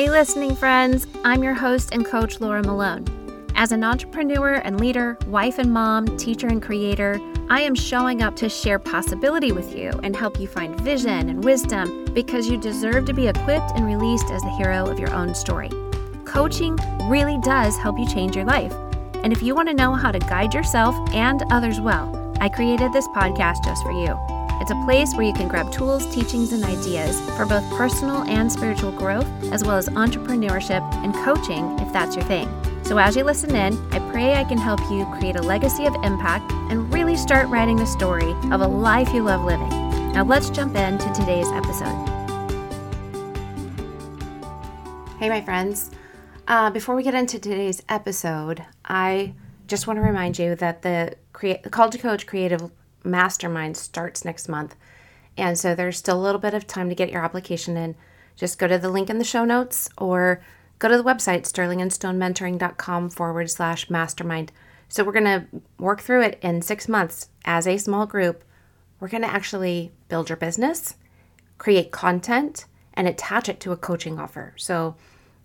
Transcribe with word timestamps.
Hey, 0.00 0.08
listening 0.08 0.56
friends, 0.56 1.06
I'm 1.26 1.42
your 1.42 1.52
host 1.52 1.90
and 1.92 2.06
coach, 2.06 2.40
Laura 2.40 2.62
Malone. 2.62 3.04
As 3.54 3.70
an 3.70 3.84
entrepreneur 3.84 4.54
and 4.54 4.80
leader, 4.80 5.18
wife 5.26 5.58
and 5.58 5.70
mom, 5.74 6.16
teacher 6.16 6.46
and 6.46 6.62
creator, 6.62 7.20
I 7.50 7.60
am 7.60 7.74
showing 7.74 8.22
up 8.22 8.34
to 8.36 8.48
share 8.48 8.78
possibility 8.78 9.52
with 9.52 9.76
you 9.76 9.90
and 10.02 10.16
help 10.16 10.40
you 10.40 10.48
find 10.48 10.80
vision 10.80 11.28
and 11.28 11.44
wisdom 11.44 12.06
because 12.14 12.48
you 12.48 12.56
deserve 12.56 13.04
to 13.04 13.12
be 13.12 13.28
equipped 13.28 13.72
and 13.74 13.84
released 13.84 14.30
as 14.30 14.40
the 14.40 14.56
hero 14.56 14.86
of 14.86 14.98
your 14.98 15.12
own 15.12 15.34
story. 15.34 15.68
Coaching 16.24 16.78
really 17.10 17.38
does 17.42 17.76
help 17.76 17.98
you 17.98 18.08
change 18.08 18.34
your 18.34 18.46
life. 18.46 18.72
And 19.22 19.34
if 19.34 19.42
you 19.42 19.54
want 19.54 19.68
to 19.68 19.74
know 19.74 19.92
how 19.92 20.12
to 20.12 20.18
guide 20.18 20.54
yourself 20.54 20.94
and 21.12 21.42
others 21.50 21.78
well, 21.78 22.34
I 22.40 22.48
created 22.48 22.94
this 22.94 23.06
podcast 23.08 23.62
just 23.64 23.82
for 23.82 23.92
you. 23.92 24.39
It's 24.60 24.70
a 24.70 24.84
place 24.84 25.14
where 25.14 25.26
you 25.26 25.32
can 25.32 25.48
grab 25.48 25.72
tools, 25.72 26.06
teachings, 26.14 26.52
and 26.52 26.62
ideas 26.62 27.18
for 27.30 27.46
both 27.46 27.68
personal 27.70 28.24
and 28.24 28.52
spiritual 28.52 28.92
growth, 28.92 29.26
as 29.52 29.64
well 29.64 29.78
as 29.78 29.88
entrepreneurship 29.88 30.82
and 30.96 31.14
coaching 31.24 31.78
if 31.78 31.90
that's 31.94 32.14
your 32.14 32.24
thing. 32.26 32.46
So, 32.84 32.98
as 32.98 33.16
you 33.16 33.24
listen 33.24 33.56
in, 33.56 33.78
I 33.90 33.98
pray 34.10 34.34
I 34.34 34.44
can 34.44 34.58
help 34.58 34.80
you 34.90 35.06
create 35.18 35.36
a 35.36 35.42
legacy 35.42 35.86
of 35.86 35.94
impact 36.02 36.52
and 36.70 36.92
really 36.92 37.16
start 37.16 37.48
writing 37.48 37.76
the 37.76 37.86
story 37.86 38.32
of 38.52 38.60
a 38.60 38.66
life 38.66 39.14
you 39.14 39.22
love 39.22 39.44
living. 39.44 39.70
Now, 40.12 40.24
let's 40.24 40.50
jump 40.50 40.76
into 40.76 41.10
today's 41.14 41.48
episode. 41.52 42.08
Hey, 45.18 45.30
my 45.30 45.40
friends. 45.40 45.90
Uh, 46.46 46.68
before 46.68 46.96
we 46.96 47.02
get 47.02 47.14
into 47.14 47.38
today's 47.38 47.82
episode, 47.88 48.64
I 48.84 49.32
just 49.68 49.86
want 49.86 49.96
to 49.96 50.02
remind 50.02 50.38
you 50.38 50.54
that 50.56 50.82
the, 50.82 51.14
Called 51.70 51.92
to 51.92 51.98
Coach 51.98 52.26
Creative 52.26 52.70
mastermind 53.04 53.76
starts 53.76 54.24
next 54.24 54.48
month. 54.48 54.76
And 55.36 55.58
so 55.58 55.74
there's 55.74 55.98
still 55.98 56.20
a 56.20 56.22
little 56.22 56.40
bit 56.40 56.54
of 56.54 56.66
time 56.66 56.88
to 56.88 56.94
get 56.94 57.10
your 57.10 57.24
application 57.24 57.76
in. 57.76 57.96
Just 58.36 58.58
go 58.58 58.66
to 58.66 58.78
the 58.78 58.90
link 58.90 59.10
in 59.10 59.18
the 59.18 59.24
show 59.24 59.44
notes 59.44 59.88
or 59.98 60.42
go 60.78 60.88
to 60.88 60.96
the 60.96 61.04
website, 61.04 61.42
sterlingandstonementoring.com 61.42 63.10
forward 63.10 63.50
slash 63.50 63.90
mastermind. 63.90 64.52
So 64.88 65.04
we're 65.04 65.12
going 65.12 65.24
to 65.24 65.46
work 65.78 66.00
through 66.00 66.22
it 66.22 66.38
in 66.42 66.62
six 66.62 66.88
months 66.88 67.28
as 67.44 67.66
a 67.66 67.76
small 67.76 68.06
group. 68.06 68.42
We're 68.98 69.08
going 69.08 69.22
to 69.22 69.32
actually 69.32 69.92
build 70.08 70.28
your 70.28 70.36
business, 70.36 70.96
create 71.58 71.90
content, 71.92 72.64
and 72.94 73.06
attach 73.06 73.48
it 73.48 73.60
to 73.60 73.72
a 73.72 73.76
coaching 73.76 74.18
offer. 74.18 74.52
So 74.56 74.96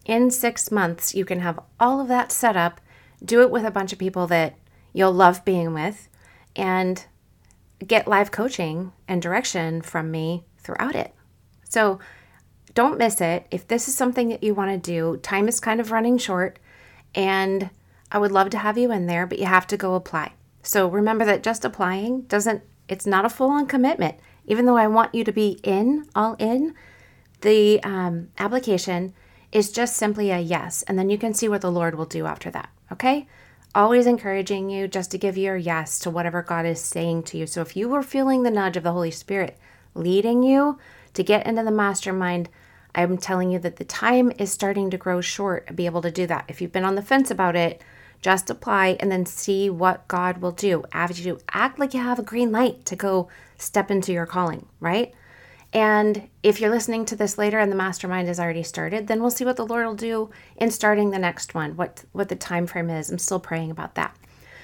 in 0.05 0.31
six 0.31 0.71
months, 0.71 1.13
you 1.15 1.25
can 1.25 1.39
have 1.41 1.59
all 1.79 2.01
of 2.01 2.07
that 2.07 2.31
set 2.31 2.57
up, 2.57 2.81
do 3.23 3.41
it 3.41 3.51
with 3.51 3.65
a 3.65 3.71
bunch 3.71 3.93
of 3.93 3.99
people 3.99 4.27
that 4.27 4.55
you'll 4.93 5.13
love 5.13 5.45
being 5.45 5.73
with, 5.73 6.09
and 6.55 7.05
get 7.85 8.07
live 8.07 8.31
coaching 8.31 8.91
and 9.07 9.21
direction 9.21 9.81
from 9.81 10.11
me 10.11 10.45
throughout 10.57 10.95
it. 10.95 11.13
So 11.63 11.99
don't 12.73 12.97
miss 12.97 13.21
it. 13.21 13.47
If 13.51 13.67
this 13.67 13.87
is 13.87 13.95
something 13.95 14.29
that 14.29 14.43
you 14.43 14.53
want 14.53 14.71
to 14.71 14.91
do, 14.91 15.17
time 15.17 15.47
is 15.47 15.59
kind 15.59 15.79
of 15.79 15.91
running 15.91 16.17
short 16.17 16.59
and 17.13 17.69
I 18.11 18.17
would 18.17 18.31
love 18.31 18.49
to 18.51 18.57
have 18.57 18.77
you 18.77 18.91
in 18.91 19.07
there, 19.07 19.25
but 19.25 19.39
you 19.39 19.45
have 19.45 19.67
to 19.67 19.77
go 19.77 19.95
apply. 19.95 20.33
So 20.61 20.87
remember 20.87 21.25
that 21.25 21.43
just 21.43 21.65
applying 21.65 22.21
doesn't, 22.23 22.63
it's 22.87 23.05
not 23.05 23.25
a 23.25 23.29
full 23.29 23.49
on 23.49 23.67
commitment. 23.67 24.17
Even 24.45 24.65
though 24.65 24.77
I 24.77 24.87
want 24.87 25.15
you 25.15 25.23
to 25.23 25.31
be 25.31 25.59
in, 25.63 26.07
all 26.15 26.35
in, 26.37 26.73
the 27.41 27.81
um, 27.83 28.29
application 28.37 29.13
is 29.51 29.71
just 29.71 29.95
simply 29.95 30.31
a 30.31 30.39
yes. 30.39 30.83
And 30.83 30.99
then 30.99 31.09
you 31.09 31.17
can 31.17 31.33
see 31.33 31.47
what 31.47 31.61
the 31.61 31.71
Lord 31.71 31.95
will 31.95 32.05
do 32.05 32.25
after 32.25 32.51
that. 32.51 32.69
Okay? 32.91 33.27
Always 33.75 34.07
encouraging 34.07 34.69
you 34.69 34.87
just 34.87 35.11
to 35.11 35.17
give 35.17 35.37
your 35.37 35.57
yes 35.57 35.99
to 35.99 36.09
whatever 36.09 36.41
God 36.41 36.65
is 36.65 36.79
saying 36.79 37.23
to 37.23 37.37
you. 37.37 37.45
So 37.45 37.61
if 37.61 37.75
you 37.75 37.89
were 37.89 38.01
feeling 38.01 38.43
the 38.43 38.49
nudge 38.49 38.77
of 38.77 38.83
the 38.83 38.93
Holy 38.93 39.11
Spirit 39.11 39.57
leading 39.93 40.41
you 40.41 40.79
to 41.13 41.23
get 41.23 41.45
into 41.45 41.63
the 41.63 41.71
mastermind, 41.71 42.49
I'm 42.95 43.17
telling 43.17 43.51
you 43.51 43.59
that 43.59 43.75
the 43.75 43.83
time 43.83 44.31
is 44.39 44.51
starting 44.51 44.89
to 44.89 44.97
grow 44.97 45.19
short 45.19 45.67
to 45.67 45.73
be 45.73 45.85
able 45.85 46.01
to 46.01 46.11
do 46.11 46.25
that. 46.27 46.45
If 46.47 46.61
you've 46.61 46.71
been 46.71 46.85
on 46.85 46.95
the 46.95 47.01
fence 47.01 47.29
about 47.29 47.57
it, 47.57 47.81
just 48.21 48.49
apply 48.49 48.97
and 49.01 49.11
then 49.11 49.25
see 49.25 49.69
what 49.69 50.07
God 50.07 50.37
will 50.37 50.53
do. 50.53 50.85
As 50.93 51.25
you 51.25 51.39
act 51.51 51.77
like 51.77 51.93
you 51.93 51.99
have 51.99 52.17
a 52.17 52.23
green 52.23 52.51
light 52.51 52.85
to 52.85 52.95
go 52.95 53.27
step 53.57 53.91
into 53.91 54.13
your 54.13 54.25
calling, 54.25 54.65
right? 54.79 55.13
And 55.75 56.29
if 56.41 56.61
you're 56.61 56.71
listening 56.71 57.03
to 57.03 57.17
this 57.17 57.37
later 57.37 57.59
and 57.59 57.69
the 57.69 57.75
mastermind 57.75 58.29
has 58.29 58.39
already 58.39 58.63
started, 58.63 59.07
then 59.07 59.19
we'll 59.19 59.29
see 59.29 59.43
what 59.43 59.57
the 59.57 59.65
Lord 59.65 59.85
will 59.85 59.93
do 59.93 60.29
in 60.55 60.71
starting 60.71 61.11
the 61.11 61.19
next 61.19 61.53
one, 61.53 61.75
what 61.75 62.05
what 62.13 62.29
the 62.29 62.35
time 62.37 62.65
frame 62.65 62.89
is. 62.89 63.11
I'm 63.11 63.17
still 63.17 63.41
praying 63.41 63.71
about 63.71 63.95
that. 63.95 64.15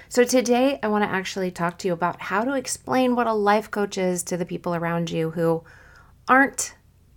So 0.07 0.23
today 0.23 0.79
I 0.81 0.87
want 0.87 1.03
to 1.03 1.09
actually 1.09 1.51
talk 1.51 1.77
to 1.79 1.89
you 1.89 1.93
about 1.93 2.21
how 2.21 2.45
to 2.45 2.53
explain 2.53 3.13
what 3.13 3.27
a 3.27 3.33
life 3.33 3.69
coach 3.69 3.97
is 3.97 4.23
to 4.23 4.37
the 4.37 4.45
people 4.45 4.73
around 4.73 5.11
you 5.11 5.31
who 5.31 5.65
aren't 6.29 6.75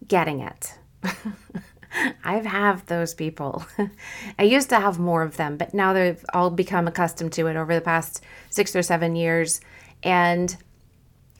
getting 0.08 0.40
it. 0.40 0.76
I've 2.24 2.46
have 2.46 2.86
those 2.86 3.14
people. 3.14 3.64
I 4.40 4.42
used 4.42 4.70
to 4.70 4.80
have 4.80 4.98
more 4.98 5.22
of 5.22 5.36
them, 5.36 5.56
but 5.56 5.72
now 5.72 5.92
they've 5.92 6.24
all 6.34 6.50
become 6.50 6.88
accustomed 6.88 7.32
to 7.34 7.46
it 7.46 7.54
over 7.54 7.72
the 7.72 7.80
past 7.80 8.24
6 8.50 8.74
or 8.74 8.82
7 8.82 9.14
years. 9.14 9.60
And 10.02 10.56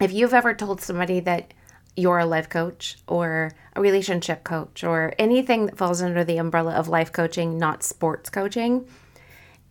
if 0.01 0.13
you've 0.13 0.35
ever 0.35 0.55
told 0.55 0.81
somebody 0.81 1.19
that 1.19 1.53
you're 1.97 2.19
a 2.19 2.27
life 2.27 2.49
coach 2.49 2.97
or 3.07 3.53
a 3.75 3.81
relationship 3.81 4.45
coach 4.45 4.83
or 4.83 5.15
anything 5.19 5.67
that 5.67 5.77
falls 5.77 6.03
under 6.03 6.25
the 6.25 6.39
umbrella 6.39 6.73
of 6.73 6.89
life 6.89 7.13
coaching, 7.13 7.59
not 7.59 7.83
sports 7.83 8.31
coaching, 8.31 8.87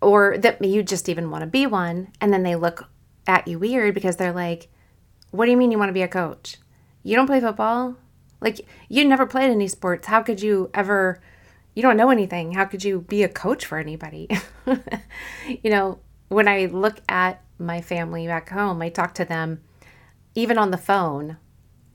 or 0.02 0.38
that 0.38 0.64
you 0.64 0.84
just 0.84 1.10
even 1.10 1.32
want 1.32 1.42
to 1.42 1.48
be 1.48 1.66
one, 1.66 2.10
and 2.22 2.34
then 2.34 2.44
they 2.44 2.56
look 2.56 2.90
at 3.28 3.48
you 3.48 3.60
weird 3.60 3.94
because 3.94 4.18
they're 4.18 4.34
like, 4.34 4.70
What 5.32 5.46
do 5.46 5.52
you 5.52 5.58
mean 5.58 5.72
you 5.72 5.78
want 5.78 5.90
to 5.90 5.94
be 5.94 6.02
a 6.02 6.08
coach? 6.08 6.58
You 7.04 7.16
don't 7.16 7.28
play 7.28 7.40
football? 7.40 7.96
Like, 8.40 8.66
you 8.90 9.06
never 9.06 9.26
played 9.26 9.52
any 9.52 9.68
sports. 9.68 10.08
How 10.08 10.22
could 10.22 10.42
you 10.42 10.70
ever? 10.74 11.22
You 11.76 11.82
don't 11.82 11.98
know 11.98 12.10
anything. 12.10 12.54
How 12.54 12.66
could 12.66 12.84
you 12.84 13.02
be 13.02 13.24
a 13.24 13.30
coach 13.30 13.66
for 13.66 13.78
anybody? 13.78 14.30
you 15.48 15.72
know, 15.72 16.00
when 16.28 16.48
I 16.48 16.66
look 16.66 17.00
at 17.10 17.42
my 17.58 17.82
family 17.82 18.28
back 18.28 18.50
home, 18.50 18.82
I 18.82 18.90
talk 18.90 19.16
to 19.16 19.26
them 19.26 19.62
even 20.36 20.58
on 20.58 20.72
the 20.72 20.78
phone 20.78 21.38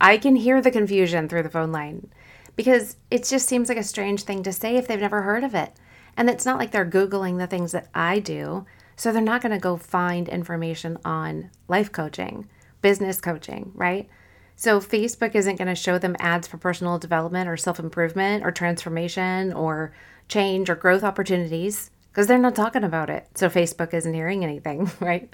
I 0.00 0.18
can 0.18 0.36
hear 0.36 0.60
the 0.60 0.70
confusion 0.70 1.28
through 1.28 1.42
the 1.42 1.50
phone 1.50 1.72
line 1.72 2.10
because 2.56 2.96
it 3.10 3.24
just 3.24 3.48
seems 3.48 3.68
like 3.68 3.78
a 3.78 3.84
strange 3.84 4.22
thing 4.22 4.42
to 4.42 4.52
say 4.52 4.76
if 4.76 4.86
they've 4.86 5.00
never 5.00 5.22
heard 5.22 5.44
of 5.44 5.54
it. 5.54 5.72
And 6.16 6.28
it's 6.28 6.44
not 6.44 6.58
like 6.58 6.72
they're 6.72 6.84
Googling 6.84 7.38
the 7.38 7.46
things 7.46 7.72
that 7.72 7.88
I 7.94 8.18
do. 8.18 8.66
So 8.96 9.12
they're 9.12 9.22
not 9.22 9.42
going 9.42 9.52
to 9.52 9.58
go 9.58 9.76
find 9.76 10.28
information 10.28 10.98
on 11.04 11.50
life 11.68 11.92
coaching, 11.92 12.48
business 12.82 13.20
coaching, 13.20 13.70
right? 13.74 14.08
So 14.56 14.80
Facebook 14.80 15.36
isn't 15.36 15.54
going 15.54 15.68
to 15.68 15.76
show 15.76 15.98
them 15.98 16.16
ads 16.18 16.48
for 16.48 16.58
personal 16.58 16.98
development 16.98 17.48
or 17.48 17.56
self 17.56 17.78
improvement 17.78 18.44
or 18.44 18.50
transformation 18.50 19.52
or 19.52 19.92
change 20.26 20.68
or 20.68 20.74
growth 20.74 21.04
opportunities 21.04 21.92
because 22.18 22.26
they're 22.26 22.36
not 22.36 22.56
talking 22.56 22.82
about 22.82 23.10
it. 23.10 23.28
So 23.36 23.48
Facebook 23.48 23.94
isn't 23.94 24.12
hearing 24.12 24.42
anything, 24.42 24.90
right? 25.00 25.32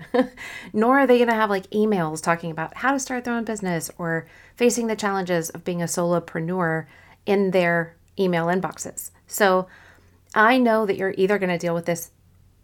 Nor 0.74 0.98
are 0.98 1.06
they 1.06 1.16
going 1.16 1.30
to 1.30 1.34
have 1.34 1.48
like 1.48 1.70
emails 1.70 2.22
talking 2.22 2.50
about 2.50 2.76
how 2.76 2.92
to 2.92 2.98
start 2.98 3.24
their 3.24 3.32
own 3.32 3.44
business 3.44 3.90
or 3.96 4.26
facing 4.54 4.86
the 4.86 4.94
challenges 4.94 5.48
of 5.48 5.64
being 5.64 5.80
a 5.80 5.86
solopreneur 5.86 6.84
in 7.24 7.52
their 7.52 7.96
email 8.18 8.48
inboxes. 8.48 9.12
So 9.26 9.66
I 10.34 10.58
know 10.58 10.84
that 10.84 10.98
you're 10.98 11.14
either 11.16 11.38
going 11.38 11.48
to 11.48 11.56
deal 11.56 11.72
with 11.72 11.86
this 11.86 12.10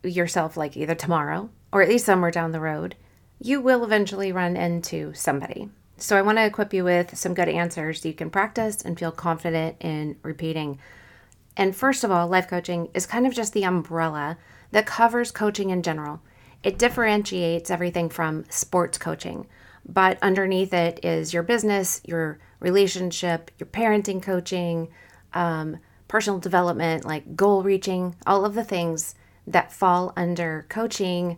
yourself 0.03 0.55
like 0.55 0.77
either 0.77 0.95
tomorrow 0.95 1.49
or 1.73 1.81
at 1.81 1.89
least 1.89 2.05
somewhere 2.05 2.31
down 2.31 2.53
the 2.53 2.61
road. 2.61 2.97
You 3.41 3.63
will 3.63 3.83
eventually 3.85 4.33
run 4.33 4.55
into 4.55 5.15
somebody. 5.15 5.71
So 5.97 6.19
I 6.19 6.21
want 6.21 6.37
to 6.37 6.45
equip 6.45 6.75
you 6.75 6.85
with 6.85 7.17
some 7.17 7.33
good 7.33 7.49
answers 7.49 8.05
you 8.05 8.13
can 8.13 8.29
practice 8.29 8.83
and 8.83 8.99
feel 8.99 9.13
confident 9.13 9.77
in 9.81 10.17
repeating 10.23 10.79
and 11.61 11.77
first 11.77 12.05
of 12.05 12.11
all, 12.11 12.27
life 12.27 12.49
coaching 12.49 12.89
is 12.95 13.05
kind 13.05 13.27
of 13.27 13.35
just 13.35 13.53
the 13.53 13.67
umbrella 13.67 14.39
that 14.71 14.87
covers 14.87 15.31
coaching 15.31 15.69
in 15.69 15.83
general. 15.83 16.23
It 16.63 16.79
differentiates 16.79 17.71
everything 17.71 18.09
from 18.09 18.47
sports 18.49 18.97
coaching, 18.97 19.47
but 19.87 20.17
underneath 20.23 20.73
it 20.73 21.05
is 21.05 21.35
your 21.35 21.43
business, 21.43 22.01
your 22.07 22.39
relationship, 22.61 23.51
your 23.59 23.67
parenting 23.67 24.23
coaching, 24.23 24.89
um, 25.35 25.77
personal 26.09 26.39
development, 26.39 27.05
like 27.05 27.37
goal 27.37 27.63
reaching, 27.63 28.17
all 28.27 28.47
of 28.47 28.55
the 28.55 28.65
things 28.65 29.15
that 29.47 29.71
fall 29.71 30.15
under 30.17 30.65
coaching 30.71 31.37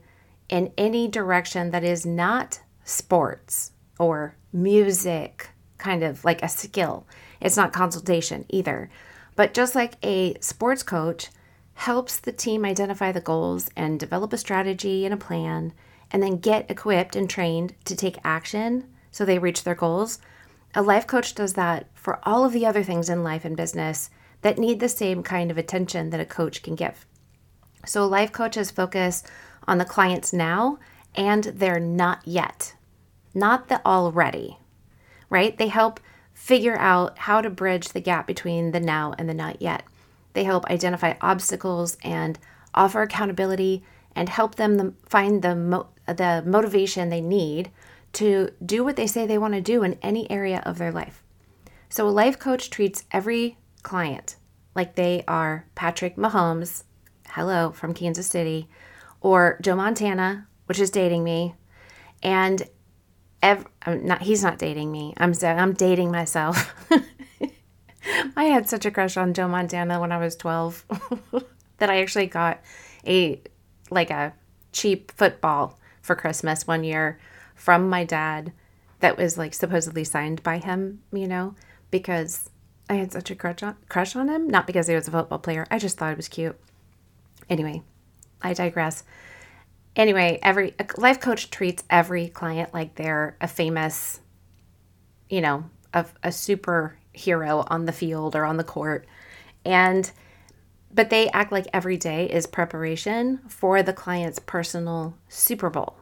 in 0.49 0.73
any 0.79 1.09
direction 1.09 1.73
that 1.73 1.83
is 1.83 2.07
not 2.07 2.61
sports 2.85 3.73
or 3.99 4.37
music, 4.53 5.51
kind 5.79 6.05
of 6.05 6.25
like 6.25 6.45
a 6.45 6.49
skill. 6.49 7.09
It's 7.41 7.57
not 7.57 7.73
consultation 7.73 8.47
either. 8.51 8.89
But 9.35 9.55
just 9.55 9.75
like 9.75 9.95
a 10.05 10.35
sports 10.41 10.83
coach 10.83 11.29
helps 11.75 12.19
the 12.19 12.33
team 12.33 12.65
identify 12.65 13.13
the 13.13 13.21
goals 13.21 13.71
and 13.77 13.99
develop 13.99 14.33
a 14.33 14.39
strategy 14.39 15.05
and 15.05 15.15
a 15.15 15.17
plan, 15.17 15.73
and 16.11 16.23
then 16.23 16.37
get 16.37 16.71
equipped 16.71 17.17
and 17.17 17.29
trained 17.29 17.75
to 17.87 17.97
take 17.97 18.19
action 18.25 18.85
so 19.11 19.25
they 19.25 19.39
reach 19.39 19.65
their 19.65 19.75
goals, 19.75 20.19
a 20.75 20.83
life 20.83 21.07
coach 21.07 21.35
does 21.35 21.55
that 21.55 21.87
for 21.95 22.19
all 22.23 22.45
of 22.45 22.53
the 22.53 22.67
other 22.67 22.83
things 22.83 23.09
in 23.09 23.23
life 23.23 23.45
and 23.45 23.57
business 23.57 24.11
that 24.41 24.59
need 24.59 24.81
the 24.81 24.89
same 24.89 25.23
kind 25.23 25.51
of 25.51 25.59
attention 25.59 26.11
that 26.11 26.21
a 26.21 26.25
coach 26.27 26.63
can 26.63 26.75
give. 26.75 27.07
So, 27.85 28.07
life 28.07 28.33
coaches 28.33 28.71
focus 28.71 29.23
on 29.67 29.79
the 29.79 29.85
clients 29.85 30.33
now 30.33 30.79
and 31.15 31.45
they're 31.45 31.81
not 31.81 32.27
yet, 32.27 32.75
not 33.35 33.69
the 33.69 33.85
already, 33.87 34.59
right? 35.29 35.57
They 35.57 35.69
help 35.69 36.01
figure 36.43 36.77
out 36.77 37.17
how 37.19 37.41
to 37.41 37.49
bridge 37.49 37.91
the 37.91 38.01
gap 38.01 38.27
between 38.27 38.73
the 38.73 38.81
now 38.81 39.15
and 39.17 39.29
the 39.29 39.35
not 39.35 39.63
yet. 39.63 39.85
They 40.33 40.43
help 40.43 40.67
identify 40.67 41.15
obstacles 41.21 41.97
and 42.03 42.37
offer 42.75 43.01
accountability 43.01 43.85
and 44.17 44.29
help 44.29 44.57
them 44.57 44.97
find 45.07 45.41
the 45.41 45.55
mo- 45.55 45.91
the 46.05 46.43
motivation 46.45 47.11
they 47.11 47.21
need 47.21 47.71
to 48.15 48.51
do 48.67 48.83
what 48.83 48.97
they 48.97 49.07
say 49.07 49.25
they 49.25 49.39
want 49.39 49.55
to 49.55 49.61
do 49.61 49.85
in 49.85 49.97
any 50.03 50.29
area 50.33 50.61
of 50.67 50.79
their 50.79 50.91
life. 50.91 51.23
So 51.89 52.09
a 52.09 52.11
life 52.11 52.41
coach 52.41 52.71
treats 52.71 53.05
every 53.13 53.57
client 53.85 54.35
like 54.75 54.97
they 54.97 55.23
are 55.29 55.67
Patrick 55.77 56.17
Mahomes, 56.17 56.83
hello 57.29 57.71
from 57.71 57.95
Kansas 57.95 58.27
City, 58.27 58.69
or 59.21 59.61
Joe 59.63 59.77
Montana, 59.77 60.49
which 60.67 60.81
is 60.81 60.91
dating 60.91 61.23
me, 61.23 61.55
and 62.21 62.69
ev- 63.43 63.67
not 63.87 64.23
he's 64.23 64.43
not 64.43 64.59
dating 64.59 64.91
me. 64.91 65.15
I'm 65.17 65.35
I'm 65.43 65.75
dating 65.75 66.11
myself. 66.11 66.75
I 68.37 68.45
had 68.45 68.69
such 68.69 68.87
a 68.87 68.91
crush 68.91 69.17
on 69.17 69.35
Joe 69.35 69.49
Montana 69.49 70.01
when 70.01 70.13
I 70.13 70.19
was 70.19 70.35
12 70.37 70.85
that 71.79 71.91
I 71.91 72.01
actually 72.01 72.27
got 72.27 72.61
a 73.07 73.41
like 73.91 74.11
a 74.11 74.35
cheap 74.73 75.13
football 75.13 75.79
for 76.01 76.17
Christmas 76.17 76.67
one 76.67 76.85
year 76.85 77.19
from 77.55 77.89
my 77.89 78.05
dad 78.05 78.53
that 79.01 79.17
was 79.17 79.39
like 79.39 79.55
supposedly 79.55 80.05
signed 80.05 80.43
by 80.43 80.59
him, 80.59 81.03
you 81.13 81.29
know, 81.29 81.55
because 81.91 82.51
I 82.89 82.95
had 82.95 83.13
such 83.13 83.31
a 83.31 83.35
crush 83.35 83.63
on, 83.63 83.77
crush 83.89 84.17
on 84.17 84.29
him, 84.29 84.49
not 84.49 84.67
because 84.67 84.87
he 84.87 84.95
was 84.95 85.09
a 85.09 85.11
football 85.11 85.39
player. 85.39 85.67
I 85.71 85.79
just 85.79 85.99
thought 85.99 86.13
it 86.13 86.17
was 86.17 86.29
cute. 86.29 86.59
Anyway, 87.49 87.83
I 88.41 88.55
digress. 88.55 89.05
Anyway, 89.95 90.39
every 90.43 90.75
life 90.97 91.21
coach 91.21 91.51
treats 91.51 91.85
every 91.91 92.29
client 92.29 92.73
like 92.73 92.95
they're 92.95 93.37
a 93.41 93.49
famous, 93.49 94.21
you 95.29 95.41
know, 95.41 95.65
a, 95.93 96.07
a 96.23 96.29
superhero 96.29 97.67
on 97.69 97.85
the 97.85 97.93
field 97.93 98.35
or 98.35 98.45
on 98.45 98.57
the 98.57 98.65
court. 98.65 99.07
And 99.65 100.11
but 100.95 101.11
they 101.11 101.29
act 101.31 101.53
like 101.53 101.67
every 101.73 101.97
day 101.97 102.27
is 102.27 102.47
preparation 102.47 103.41
for 103.49 103.83
the 103.83 103.95
client's 103.95 104.39
personal 104.39 105.17
Super 105.29 105.71
Bowl. 105.71 105.97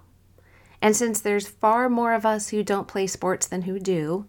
And 0.82 0.96
since 0.96 1.20
there's 1.20 1.46
far 1.46 1.88
more 1.88 2.12
of 2.12 2.26
us 2.26 2.48
who 2.48 2.62
don't 2.62 2.88
play 2.88 3.06
sports 3.06 3.46
than 3.46 3.62
who 3.62 3.78
do, 3.78 4.26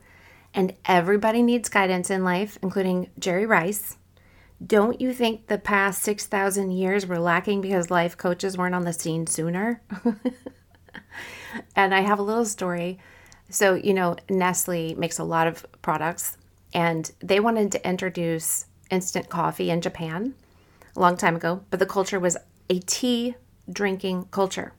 and 0.53 0.75
everybody 0.85 1.41
needs 1.41 1.69
guidance 1.69 2.09
in 2.09 2.23
life, 2.23 2.59
including 2.61 3.09
Jerry 3.17 3.45
Rice, 3.45 3.97
don't 4.65 5.01
you 5.01 5.13
think 5.13 5.47
the 5.47 5.57
past 5.57 6.03
6,000 6.03 6.71
years 6.71 7.07
were 7.07 7.19
lacking 7.19 7.61
because 7.61 7.89
life 7.89 8.17
coaches 8.17 8.57
weren't 8.57 8.75
on 8.75 8.83
the 8.83 8.93
scene 8.93 9.25
sooner? 9.25 9.81
and 11.75 11.95
I 11.95 12.01
have 12.01 12.19
a 12.19 12.23
little 12.23 12.45
story. 12.45 12.99
So, 13.49 13.73
you 13.73 13.93
know, 13.93 14.17
Nestle 14.29 14.95
makes 14.95 15.19
a 15.19 15.23
lot 15.23 15.47
of 15.47 15.65
products, 15.81 16.37
and 16.73 17.11
they 17.19 17.39
wanted 17.39 17.71
to 17.73 17.87
introduce 17.87 18.65
instant 18.89 19.29
coffee 19.29 19.69
in 19.69 19.81
Japan 19.81 20.35
a 20.95 20.99
long 20.99 21.17
time 21.17 21.35
ago, 21.35 21.63
but 21.69 21.79
the 21.79 21.85
culture 21.85 22.19
was 22.19 22.37
a 22.69 22.79
tea 22.79 23.35
drinking 23.71 24.25
culture. 24.31 24.73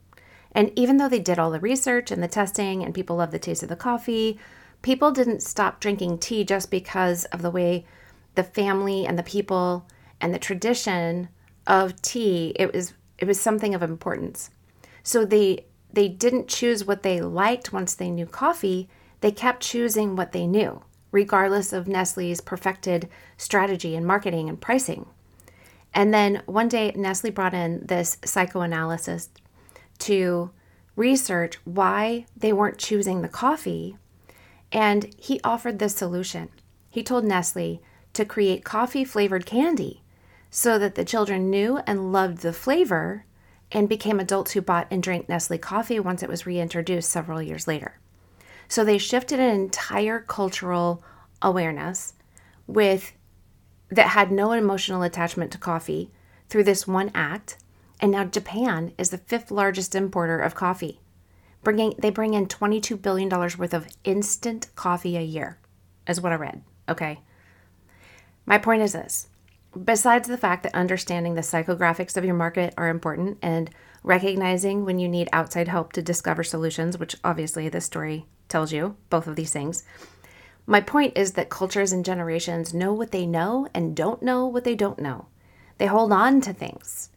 And 0.52 0.70
even 0.76 0.98
though 0.98 1.08
they 1.08 1.18
did 1.18 1.38
all 1.38 1.50
the 1.50 1.60
research 1.60 2.10
and 2.10 2.22
the 2.22 2.28
testing 2.28 2.84
and 2.84 2.94
people 2.94 3.16
loved 3.16 3.32
the 3.32 3.38
taste 3.38 3.62
of 3.62 3.68
the 3.68 3.76
coffee, 3.76 4.38
people 4.82 5.10
didn't 5.10 5.42
stop 5.42 5.80
drinking 5.80 6.18
tea 6.18 6.44
just 6.44 6.70
because 6.70 7.24
of 7.26 7.42
the 7.42 7.50
way 7.50 7.86
the 8.34 8.44
family 8.44 9.06
and 9.06 9.18
the 9.18 9.22
people 9.22 9.86
and 10.20 10.34
the 10.34 10.38
tradition 10.38 11.28
of 11.66 12.00
tea 12.02 12.52
it 12.56 12.72
was 12.72 12.94
it 13.18 13.26
was 13.26 13.40
something 13.40 13.74
of 13.74 13.82
importance. 13.82 14.50
So 15.02 15.24
they 15.24 15.66
they 15.92 16.08
didn't 16.08 16.48
choose 16.48 16.84
what 16.84 17.02
they 17.02 17.20
liked 17.20 17.72
once 17.72 17.94
they 17.94 18.10
knew 18.10 18.26
coffee, 18.26 18.88
they 19.20 19.30
kept 19.30 19.62
choosing 19.62 20.16
what 20.16 20.32
they 20.32 20.46
knew, 20.46 20.82
regardless 21.10 21.72
of 21.72 21.86
Nestle's 21.86 22.40
perfected 22.40 23.08
strategy 23.36 23.94
and 23.94 24.06
marketing 24.06 24.48
and 24.48 24.60
pricing. 24.60 25.06
And 25.94 26.12
then 26.12 26.42
one 26.46 26.68
day, 26.68 26.92
Nestle 26.96 27.30
brought 27.30 27.54
in 27.54 27.84
this 27.86 28.16
psychoanalyst 28.24 29.40
to 29.98 30.50
research 30.96 31.58
why 31.64 32.26
they 32.36 32.52
weren't 32.52 32.78
choosing 32.78 33.22
the 33.22 33.28
coffee. 33.28 33.96
And 34.70 35.14
he 35.18 35.40
offered 35.44 35.78
this 35.78 35.94
solution. 35.94 36.48
He 36.88 37.02
told 37.02 37.24
Nestle 37.24 37.82
to 38.12 38.24
create 38.24 38.64
coffee 38.64 39.04
flavored 39.04 39.46
candy 39.46 40.02
so 40.50 40.78
that 40.78 40.94
the 40.94 41.04
children 41.04 41.50
knew 41.50 41.78
and 41.86 42.12
loved 42.12 42.38
the 42.38 42.52
flavor 42.52 43.24
and 43.70 43.88
became 43.88 44.20
adults 44.20 44.52
who 44.52 44.60
bought 44.60 44.86
and 44.90 45.02
drank 45.02 45.28
Nestle 45.28 45.58
coffee 45.58 45.98
once 45.98 46.22
it 46.22 46.28
was 46.28 46.46
reintroduced 46.46 47.10
several 47.10 47.40
years 47.40 47.66
later. 47.66 47.98
So 48.68 48.84
they 48.84 48.98
shifted 48.98 49.40
an 49.40 49.54
entire 49.54 50.20
cultural 50.20 51.02
awareness 51.40 52.14
with 52.66 53.12
that 53.88 54.08
had 54.08 54.30
no 54.30 54.52
emotional 54.52 55.02
attachment 55.02 55.52
to 55.52 55.58
coffee 55.58 56.10
through 56.48 56.64
this 56.64 56.86
one 56.86 57.10
act 57.14 57.56
and 58.02 58.10
now 58.10 58.24
Japan 58.24 58.92
is 58.98 59.10
the 59.10 59.18
fifth 59.18 59.52
largest 59.52 59.94
importer 59.94 60.38
of 60.38 60.56
coffee. 60.56 61.00
Bringing 61.62 61.94
they 61.98 62.10
bring 62.10 62.34
in 62.34 62.48
22 62.48 62.96
billion 62.96 63.28
dollars 63.28 63.56
worth 63.56 63.72
of 63.72 63.86
instant 64.02 64.66
coffee 64.74 65.16
a 65.16 65.22
year. 65.22 65.58
Is 66.08 66.20
what 66.20 66.32
I 66.32 66.34
read. 66.34 66.62
Okay. 66.88 67.20
My 68.46 68.58
point 68.58 68.82
is 68.82 68.92
this. 68.92 69.28
Besides 69.84 70.28
the 70.28 70.36
fact 70.36 70.64
that 70.64 70.74
understanding 70.74 71.34
the 71.34 71.40
psychographics 71.40 72.16
of 72.16 72.24
your 72.24 72.34
market 72.34 72.74
are 72.76 72.88
important 72.88 73.38
and 73.40 73.70
recognizing 74.02 74.84
when 74.84 74.98
you 74.98 75.08
need 75.08 75.28
outside 75.32 75.68
help 75.68 75.92
to 75.94 76.02
discover 76.02 76.44
solutions, 76.44 76.98
which 76.98 77.16
obviously 77.24 77.68
this 77.68 77.86
story 77.86 78.26
tells 78.48 78.72
you, 78.72 78.96
both 79.08 79.26
of 79.26 79.36
these 79.36 79.52
things, 79.52 79.84
my 80.66 80.80
point 80.80 81.16
is 81.16 81.32
that 81.32 81.50
cultures 81.50 81.92
and 81.92 82.04
generations 82.04 82.74
know 82.74 82.92
what 82.92 83.12
they 83.12 83.26
know 83.26 83.68
and 83.74 83.96
don't 83.96 84.22
know 84.22 84.46
what 84.46 84.64
they 84.64 84.74
don't 84.74 84.98
know. 84.98 85.26
They 85.78 85.86
hold 85.86 86.12
on 86.12 86.40
to 86.42 86.52
things. 86.52 87.10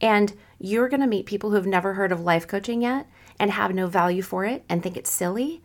And 0.00 0.34
you're 0.58 0.88
going 0.88 1.00
to 1.00 1.06
meet 1.06 1.26
people 1.26 1.50
who 1.50 1.56
have 1.56 1.66
never 1.66 1.94
heard 1.94 2.12
of 2.12 2.20
life 2.20 2.46
coaching 2.46 2.82
yet 2.82 3.06
and 3.38 3.50
have 3.50 3.74
no 3.74 3.86
value 3.86 4.22
for 4.22 4.44
it 4.44 4.64
and 4.68 4.82
think 4.82 4.96
it's 4.96 5.10
silly. 5.10 5.62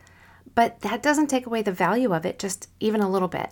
But 0.56 0.82
that 0.82 1.04
doesn't 1.04 1.28
take 1.28 1.46
away 1.46 1.62
the 1.62 1.72
value 1.72 2.14
of 2.14 2.26
it, 2.26 2.40
just 2.40 2.68
even 2.80 3.02
a 3.02 3.10
little 3.10 3.28
bit, 3.28 3.52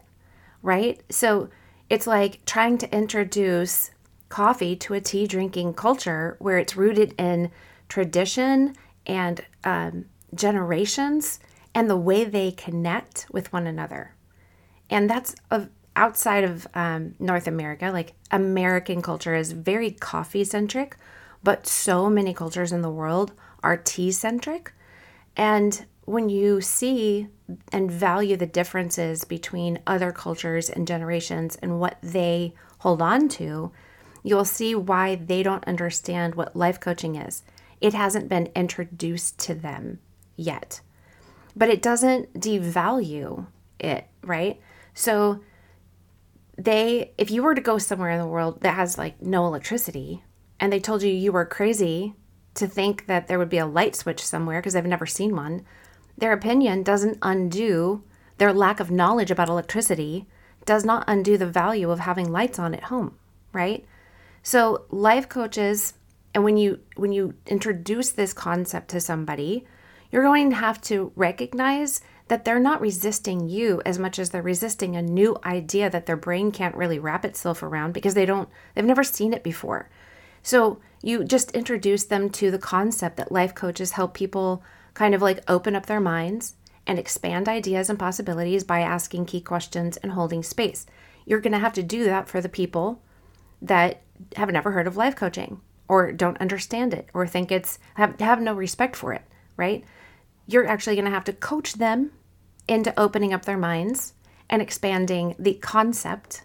right? 0.61 1.01
So 1.09 1.49
it's 1.89 2.07
like 2.07 2.45
trying 2.45 2.77
to 2.79 2.95
introduce 2.95 3.91
coffee 4.29 4.75
to 4.75 4.93
a 4.93 5.01
tea 5.01 5.27
drinking 5.27 5.73
culture 5.73 6.35
where 6.39 6.57
it's 6.59 6.75
rooted 6.75 7.13
in 7.17 7.51
tradition 7.87 8.75
and 9.05 9.43
um, 9.63 10.05
generations 10.35 11.39
and 11.73 11.89
the 11.89 11.97
way 11.97 12.23
they 12.23 12.51
connect 12.51 13.25
with 13.31 13.51
one 13.51 13.65
another. 13.65 14.13
And 14.89 15.09
that's 15.09 15.35
outside 15.95 16.43
of 16.43 16.67
um, 16.73 17.15
North 17.19 17.47
America, 17.47 17.89
like 17.91 18.13
American 18.31 19.01
culture 19.01 19.35
is 19.35 19.51
very 19.51 19.91
coffee 19.91 20.43
centric, 20.43 20.95
but 21.43 21.67
so 21.67 22.09
many 22.09 22.33
cultures 22.33 22.71
in 22.71 22.81
the 22.81 22.89
world 22.89 23.33
are 23.63 23.77
tea 23.77 24.11
centric. 24.11 24.73
And 25.35 25.85
when 26.09 26.27
you 26.27 26.59
see 26.59 27.27
and 27.71 27.91
value 27.91 28.35
the 28.35 28.47
differences 28.47 29.23
between 29.25 29.77
other 29.85 30.11
cultures 30.11 30.67
and 30.67 30.87
generations 30.87 31.55
and 31.57 31.79
what 31.79 31.99
they 32.01 32.51
hold 32.79 32.99
on 32.99 33.29
to, 33.29 33.71
you'll 34.23 34.43
see 34.43 34.73
why 34.73 35.13
they 35.13 35.43
don't 35.43 35.63
understand 35.65 36.33
what 36.33 36.55
life 36.55 36.79
coaching 36.79 37.15
is. 37.15 37.43
It 37.79 37.93
hasn't 37.93 38.27
been 38.27 38.49
introduced 38.55 39.37
to 39.41 39.53
them 39.53 39.99
yet, 40.35 40.81
but 41.55 41.69
it 41.69 41.83
doesn't 41.83 42.33
devalue 42.33 43.45
it, 43.79 44.07
right? 44.23 44.59
So 44.95 45.41
they 46.57 47.13
if 47.19 47.29
you 47.29 47.43
were 47.43 47.53
to 47.53 47.61
go 47.61 47.77
somewhere 47.77 48.09
in 48.09 48.19
the 48.19 48.25
world 48.25 48.61
that 48.61 48.73
has 48.73 48.97
like 48.97 49.21
no 49.21 49.45
electricity 49.45 50.23
and 50.59 50.73
they 50.73 50.79
told 50.79 51.03
you 51.03 51.11
you 51.11 51.31
were 51.31 51.45
crazy 51.45 52.15
to 52.55 52.67
think 52.67 53.05
that 53.05 53.27
there 53.27 53.37
would 53.37 53.47
be 53.47 53.59
a 53.59 53.65
light 53.67 53.95
switch 53.95 54.25
somewhere 54.25 54.59
because 54.59 54.73
they've 54.73 54.83
never 54.85 55.05
seen 55.05 55.35
one 55.35 55.63
their 56.19 56.33
opinion 56.33 56.83
doesn't 56.83 57.17
undo 57.21 58.03
their 58.37 58.53
lack 58.53 58.79
of 58.79 58.91
knowledge 58.91 59.31
about 59.31 59.49
electricity 59.49 60.25
does 60.65 60.85
not 60.85 61.03
undo 61.07 61.37
the 61.37 61.47
value 61.47 61.89
of 61.89 61.99
having 61.99 62.31
lights 62.31 62.59
on 62.59 62.73
at 62.73 62.83
home 62.83 63.15
right 63.53 63.85
so 64.43 64.85
life 64.89 65.27
coaches 65.27 65.93
and 66.33 66.43
when 66.43 66.57
you 66.57 66.79
when 66.95 67.11
you 67.11 67.33
introduce 67.47 68.11
this 68.11 68.33
concept 68.33 68.89
to 68.89 68.99
somebody 68.99 69.65
you're 70.11 70.23
going 70.23 70.49
to 70.49 70.55
have 70.55 70.81
to 70.81 71.11
recognize 71.15 72.01
that 72.29 72.45
they're 72.45 72.59
not 72.59 72.81
resisting 72.81 73.49
you 73.49 73.81
as 73.85 73.99
much 73.99 74.17
as 74.19 74.29
they're 74.29 74.41
resisting 74.41 74.95
a 74.95 75.01
new 75.01 75.37
idea 75.43 75.89
that 75.89 76.05
their 76.05 76.15
brain 76.15 76.51
can't 76.51 76.75
really 76.75 76.99
wrap 76.99 77.25
itself 77.25 77.61
around 77.61 77.91
because 77.91 78.13
they 78.13 78.25
don't 78.25 78.49
they've 78.73 78.85
never 78.85 79.03
seen 79.03 79.33
it 79.33 79.43
before. 79.43 79.89
So 80.41 80.79
you 81.01 81.23
just 81.23 81.51
introduce 81.51 82.05
them 82.05 82.29
to 82.31 82.51
the 82.51 82.59
concept 82.59 83.17
that 83.17 83.31
life 83.31 83.53
coaches 83.53 83.93
help 83.93 84.13
people 84.13 84.63
kind 84.99 85.15
of 85.15 85.21
like 85.21 85.49
open 85.49 85.77
up 85.77 85.85
their 85.85 86.01
minds 86.01 86.55
and 86.85 86.99
expand 86.99 87.47
ideas 87.47 87.89
and 87.89 87.97
possibilities 87.97 88.65
by 88.65 88.81
asking 88.81 89.25
key 89.25 89.39
questions 89.39 89.95
and 89.95 90.11
holding 90.11 90.43
space. 90.43 90.85
You're 91.25 91.39
going 91.39 91.53
to 91.53 91.59
have 91.59 91.71
to 91.73 91.83
do 91.83 92.03
that 92.03 92.27
for 92.27 92.41
the 92.41 92.49
people 92.49 93.01
that 93.61 94.01
have 94.35 94.51
never 94.51 94.71
heard 94.71 94.87
of 94.87 94.97
life 94.97 95.15
coaching 95.15 95.61
or 95.87 96.11
don't 96.11 96.41
understand 96.41 96.93
it 96.93 97.07
or 97.13 97.25
think 97.25 97.49
it's 97.49 97.79
have, 97.93 98.19
have 98.19 98.41
no 98.41 98.53
respect 98.53 98.97
for 98.97 99.13
it, 99.13 99.21
right? 99.55 99.85
You're 100.47 100.67
actually 100.67 100.97
going 100.97 101.05
to 101.05 101.11
have 101.11 101.23
to 101.25 101.33
coach 101.33 101.75
them 101.75 102.11
into 102.67 102.93
opening 102.99 103.33
up 103.33 103.45
their 103.45 103.57
minds 103.57 104.15
and 104.49 104.61
expanding 104.61 105.33
the 105.39 105.53
concept 105.53 106.43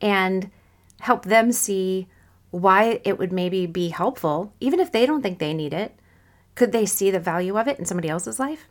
and 0.00 0.50
help 0.98 1.26
them 1.26 1.52
see 1.52 2.08
why 2.50 3.00
it 3.04 3.20
would 3.20 3.30
maybe 3.30 3.66
be 3.66 3.90
helpful, 3.90 4.52
even 4.58 4.80
if 4.80 4.90
they 4.90 5.06
don't 5.06 5.22
think 5.22 5.38
they 5.38 5.54
need 5.54 5.72
it. 5.72 5.96
Could 6.54 6.72
they 6.72 6.86
see 6.86 7.10
the 7.10 7.20
value 7.20 7.58
of 7.58 7.68
it 7.68 7.78
in 7.78 7.84
somebody 7.84 8.08
else's 8.08 8.38
life? 8.38 8.66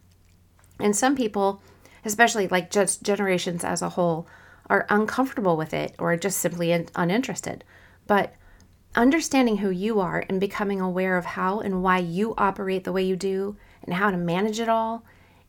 And 0.80 0.96
some 0.96 1.16
people, 1.16 1.62
especially 2.06 2.48
like 2.48 2.72
just 2.72 3.04
generations 3.04 3.64
as 3.64 3.82
a 3.82 3.90
whole, 3.90 4.28
are 4.70 4.86
uncomfortable 4.90 5.58
with 5.58 5.74
it 5.74 5.94
or 6.00 6.16
just 6.18 6.40
simply 6.40 6.72
uninterested. 6.96 7.64
But 8.08 8.34
understanding 8.96 9.58
who 9.58 9.70
you 9.70 10.00
are 10.00 10.24
and 10.30 10.40
becoming 10.40 10.80
aware 10.80 11.18
of 11.18 11.26
how 11.26 11.60
and 11.60 11.84
why 11.84 11.98
you 11.98 12.34
operate 12.38 12.84
the 12.84 12.92
way 12.92 13.04
you 13.04 13.16
do 13.16 13.58
and 13.84 13.94
how 13.94 14.12
to 14.12 14.18
manage 14.18 14.60
it 14.60 14.70
all, 14.70 15.04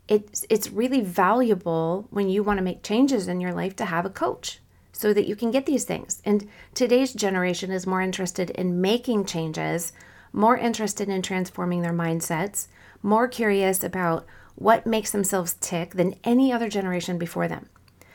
it's, 0.08 0.44
it's 0.50 0.70
really 0.70 1.00
valuable 1.00 2.06
when 2.10 2.28
you 2.28 2.42
want 2.42 2.58
to 2.58 2.64
make 2.64 2.82
changes 2.82 3.28
in 3.28 3.40
your 3.40 3.52
life 3.52 3.76
to 3.76 3.84
have 3.84 4.04
a 4.04 4.10
coach 4.10 4.60
so 4.92 5.12
that 5.12 5.26
you 5.26 5.34
can 5.34 5.50
get 5.50 5.66
these 5.66 5.84
things. 5.84 6.20
And 6.24 6.48
today's 6.74 7.12
generation 7.12 7.70
is 7.70 7.86
more 7.86 8.00
interested 8.00 8.50
in 8.50 8.80
making 8.80 9.24
changes, 9.24 9.92
more 10.34 10.58
interested 10.58 11.08
in 11.08 11.22
transforming 11.22 11.80
their 11.80 11.92
mindsets, 11.92 12.66
more 13.02 13.28
curious 13.28 13.84
about 13.84 14.26
what 14.56 14.86
makes 14.86 15.12
themselves 15.12 15.56
tick 15.60 15.94
than 15.94 16.16
any 16.24 16.52
other 16.52 16.68
generation 16.68 17.18
before 17.18 17.46
them. 17.46 17.68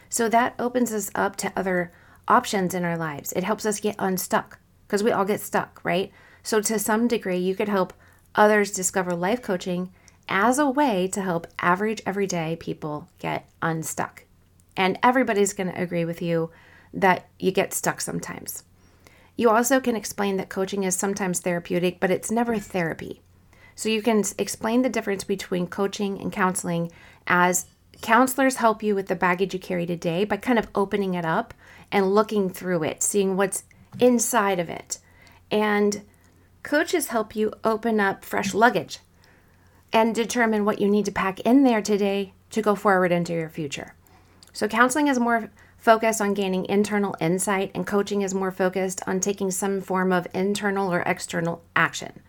So 0.10 0.28
that 0.28 0.54
opens 0.60 0.92
us 0.92 1.10
up 1.16 1.38
to 1.38 1.54
other 1.56 1.94
options 2.28 2.74
in 2.74 2.84
our 2.84 2.98
lives. 2.98 3.32
It 3.32 3.44
helps 3.44 3.66
us 3.66 3.80
get 3.80 3.96
unstuck 3.98 4.60
because 4.86 5.02
we 5.02 5.12
all 5.12 5.26
get 5.26 5.40
stuck, 5.40 5.80
right? 5.84 6.12
So, 6.44 6.62
to 6.62 6.80
some 6.80 7.08
degree, 7.08 7.38
you 7.38 7.56
could 7.56 7.70
help 7.70 7.94
others 8.36 8.72
discover 8.72 9.14
life 9.14 9.42
coaching 9.42 9.92
as 10.28 10.60
a 10.60 10.70
way 10.70 11.08
to 11.08 11.22
help 11.22 11.48
average, 11.60 12.02
everyday 12.06 12.56
people 12.56 13.10
get 13.20 13.50
unstuck. 13.62 14.26
And 14.78 14.98
everybody's 15.04 15.54
going 15.54 15.72
to 15.72 15.82
agree 15.82 16.06
with 16.06 16.22
you 16.22 16.52
that 16.94 17.28
you 17.40 17.52
get 17.52 17.74
stuck 17.74 18.00
sometimes. 18.02 18.64
You 19.40 19.50
also 19.50 19.80
can 19.80 19.96
explain 19.96 20.36
that 20.36 20.50
coaching 20.50 20.84
is 20.84 20.98
sometimes 20.98 21.40
therapeutic, 21.40 22.02
but 22.02 22.12
it's 22.12 22.30
never 22.30 22.60
therapy. 22.60 23.22
So 23.74 23.88
you 23.88 24.02
can 24.02 24.22
explain 24.38 24.82
the 24.82 24.90
difference 24.90 25.24
between 25.24 25.68
coaching 25.68 26.20
and 26.20 26.30
counseling 26.30 26.92
as 27.26 27.68
counselors 28.02 28.58
help 28.58 28.84
you 28.84 28.96
with 28.96 29.08
the 29.08 29.16
baggage 29.16 29.54
you 29.54 29.60
carry 29.62 29.86
today 29.86 30.26
by 30.26 30.36
kind 30.36 30.60
of 30.60 30.68
opening 30.76 31.14
it 31.14 31.24
up 31.24 31.54
and 31.90 32.14
looking 32.14 32.50
through 32.50 32.84
it, 32.84 33.02
seeing 33.02 33.38
what's 33.38 33.64
inside 33.98 34.60
of 34.60 34.68
it. 34.68 35.00
And 35.50 36.02
coaches 36.62 37.08
help 37.08 37.34
you 37.34 37.54
open 37.64 38.02
up 38.02 38.26
fresh 38.26 38.54
luggage 38.54 39.00
and 39.94 40.14
determine 40.14 40.66
what 40.66 40.82
you 40.82 40.90
need 40.90 41.06
to 41.06 41.14
pack 41.14 41.40
in 41.40 41.64
there 41.64 41.82
today 41.82 42.34
to 42.50 42.62
go 42.62 42.76
forward 42.76 43.14
into 43.14 43.32
your 43.32 43.48
future. 43.48 43.96
So 44.52 44.68
counseling 44.68 45.08
is 45.08 45.18
more 45.18 45.50
focused 45.80 46.22
on 46.22 46.34
gaining 46.34 46.66
internal 46.66 47.16
insight, 47.20 47.72
and 47.74 47.88
coaching 47.88 48.22
is 48.22 48.34
more 48.34 48.52
focused 48.52 49.02
on 49.08 49.20
taking 49.20 49.50
some 49.50 49.82
form 49.82 50.12
of 50.12 50.28
internal 50.34 50.94
or 50.94 51.02
external 51.02 51.62
action. 51.76 52.22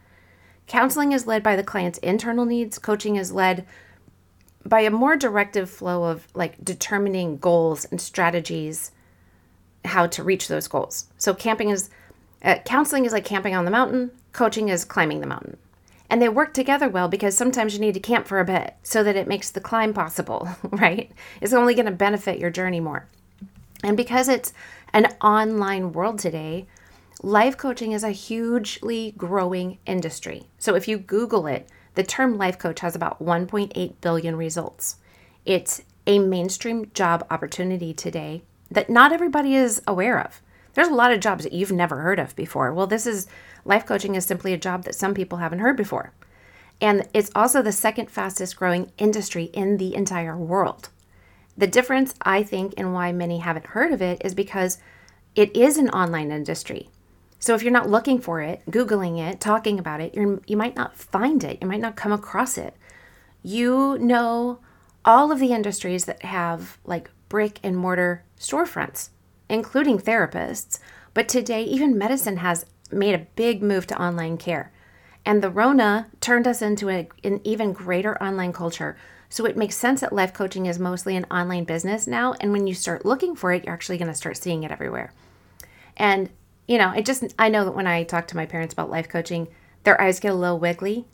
Counseling 0.67 1.13
is 1.13 1.27
led 1.27 1.43
by 1.43 1.57
the 1.57 1.65
client's 1.65 1.99
internal 1.99 2.45
needs, 2.45 2.79
coaching 2.79 3.17
is 3.17 3.33
led 3.33 3.67
by 4.65 4.81
a 4.81 4.91
more 4.91 5.17
directive 5.17 5.69
flow 5.69 6.05
of 6.05 6.29
like 6.35 6.65
determining 6.65 7.39
goals 7.39 7.85
and 7.87 8.01
strategies 8.01 8.93
how 9.85 10.07
to 10.07 10.23
reach 10.23 10.49
those 10.49 10.69
goals. 10.69 11.07
So 11.17 11.35
camping 11.35 11.71
is 11.71 11.91
uh, 12.43 12.59
counseling 12.65 13.05
is 13.05 13.13
like 13.13 13.25
camping 13.25 13.55
on 13.55 13.65
the 13.65 13.71
mountain, 13.71 14.13
coaching 14.33 14.69
is 14.69 14.85
climbing 14.85 15.21
the 15.21 15.27
mountain. 15.27 15.57
And 16.09 16.21
they 16.21 16.29
work 16.29 16.55
together 16.55 16.89
well 16.89 17.09
because 17.09 17.37
sometimes 17.37 17.75
you 17.75 17.81
need 17.81 17.95
to 17.95 18.01
camp 18.01 18.27
for 18.27 18.41
a 18.41 18.45
bit 18.45 18.75
so 18.83 19.03
that 19.03 19.17
it 19.17 19.29
makes 19.29 19.51
the 19.51 19.61
climb 19.61 19.93
possible, 19.93 20.49
right? 20.65 21.11
It's 21.41 21.53
only 21.53 21.75
going 21.75 21.87
to 21.87 21.93
benefit 21.93 22.39
your 22.39 22.51
journey 22.51 22.81
more. 22.81 23.07
And 23.83 23.97
because 23.97 24.29
it's 24.29 24.53
an 24.93 25.07
online 25.23 25.93
world 25.93 26.19
today, 26.19 26.67
life 27.23 27.57
coaching 27.57 27.93
is 27.93 28.05
a 28.05 28.11
hugely 28.11 29.15
growing 29.17 29.79
industry. 29.87 30.45
So 30.59 30.75
if 30.75 30.89
you 30.89 30.99
Google 30.99 31.47
it, 31.47 31.69
the 31.95 32.03
term 32.03 32.39
life 32.39 32.59
coach 32.59 32.81
has 32.81 32.95
about 32.95 33.23
1.8 33.23 33.95
billion 34.01 34.37
results. 34.37 34.97
It's 35.45 35.83
a 36.07 36.19
mainstream 36.19 36.91
job 36.95 37.27
opportunity 37.31 37.93
today 37.93 38.43
that 38.71 38.91
not 38.91 39.13
everybody 39.13 39.55
is 39.55 39.83
aware 39.87 40.21
of. 40.21 40.41
There's 40.75 40.89
a 40.89 40.95
lot 40.95 41.13
of 41.13 41.21
jobs 41.21 41.45
that 41.45 41.53
you've 41.53 41.73
never 41.73 42.01
heard 42.01 42.19
of 42.21 42.37
before. 42.37 42.73
Well, 42.73 42.87
this 42.87 43.07
is 43.07 43.27
life 43.65 43.85
coaching 43.85 44.15
is 44.15 44.25
simply 44.25 44.53
a 44.53 44.59
job 44.59 44.85
that 44.85 44.95
some 44.95 45.15
people 45.15 45.39
haven't 45.39 45.59
heard 45.59 45.77
before. 45.77 46.13
And 46.81 47.09
it's 47.13 47.31
also 47.35 47.61
the 47.61 47.73
second 47.73 48.11
fastest 48.11 48.57
growing 48.57 48.93
industry 48.97 49.45
in 49.45 49.77
the 49.77 49.95
entire 49.95 50.37
world. 50.37 50.89
The 51.57 51.67
difference, 51.67 52.15
I 52.23 52.43
think, 52.43 52.75
in 52.75 52.93
why 52.93 53.13
many 53.13 53.39
haven't 53.39 53.67
heard 53.67 53.93
of 53.93 54.01
it 54.01 54.23
is 54.25 54.35
because 54.35 54.79
it 55.35 55.55
is 55.57 55.77
an 55.77 55.91
online 55.91 56.31
industry. 56.31 56.91
So 57.39 57.55
if 57.55 57.63
you're 57.63 57.73
not 57.73 57.89
looking 57.89 58.21
for 58.21 58.41
it, 58.41 58.63
Googling 58.71 59.19
it, 59.19 59.41
talking 59.41 59.79
about 59.79 60.01
it, 60.01 60.15
you 60.15 60.43
you 60.47 60.57
might 60.57 60.77
not 60.77 60.97
find 60.97 61.43
it. 61.43 61.59
You 61.61 61.69
might 61.69 61.81
not 61.81 61.97
come 61.97 62.13
across 62.13 62.59
it. 62.59 62.77
You 63.43 63.97
know 63.99 64.61
all 65.05 65.33
of 65.33 65.39
the 65.39 65.53
industries 65.53 66.05
that 66.05 66.23
have 66.23 66.79
like 66.85 67.11
brick 67.31 67.59
and 67.63 67.77
mortar 67.77 68.25
storefronts, 68.39 69.09
including 69.49 69.99
therapists. 69.99 70.79
But 71.15 71.29
today, 71.29 71.63
even 71.65 71.97
medicine 71.97 72.39
has 72.39 72.67
made 72.93 73.15
a 73.15 73.27
big 73.37 73.63
move 73.63 73.87
to 73.89 74.03
online 74.03 74.37
care. 74.37 74.71
And 75.25 75.43
the 75.43 75.51
Rona 75.51 76.09
turned 76.21 76.47
us 76.47 76.63
into 76.63 76.89
a, 76.89 77.09
an 77.25 77.41
even 77.45 77.73
greater 77.73 78.21
online 78.23 78.53
culture 78.53 78.97
so 79.31 79.47
it 79.47 79.57
makes 79.57 79.77
sense 79.77 80.01
that 80.01 80.13
life 80.13 80.35
coaching 80.35 80.67
is 80.67 80.81
mostly 80.81 81.15
an 81.17 81.25
online 81.31 81.63
business 81.63 82.09
now. 82.09 82.35
And 82.41 82.51
when 82.51 82.67
you 82.67 82.75
start 82.75 83.07
looking 83.07 83.37
for 83.37 83.53
it, 83.53 83.65
you're 83.65 83.73
actually 83.73 83.97
going 83.97 84.09
to 84.09 84.15
start 84.15 84.37
seeing 84.37 84.65
it 84.65 84.73
everywhere. 84.73 85.13
And, 85.97 86.31
you 86.67 86.77
know, 86.77 86.91
it 86.91 87.07
just, 87.07 87.25
I 87.39 87.49
know 87.49 87.65
that 87.65 87.75
when 87.77 87.87
I 87.87 88.03
talk 88.03 88.27
to 88.29 88.37
my 88.37 88.45
parents 88.45 88.73
about 88.73 88.91
life 88.91 89.09
coaching, 89.09 89.47
their 89.85 89.99
eyes 90.01 90.19
get 90.19 90.33
a 90.33 90.35
little 90.35 90.59
wiggly. 90.59 91.07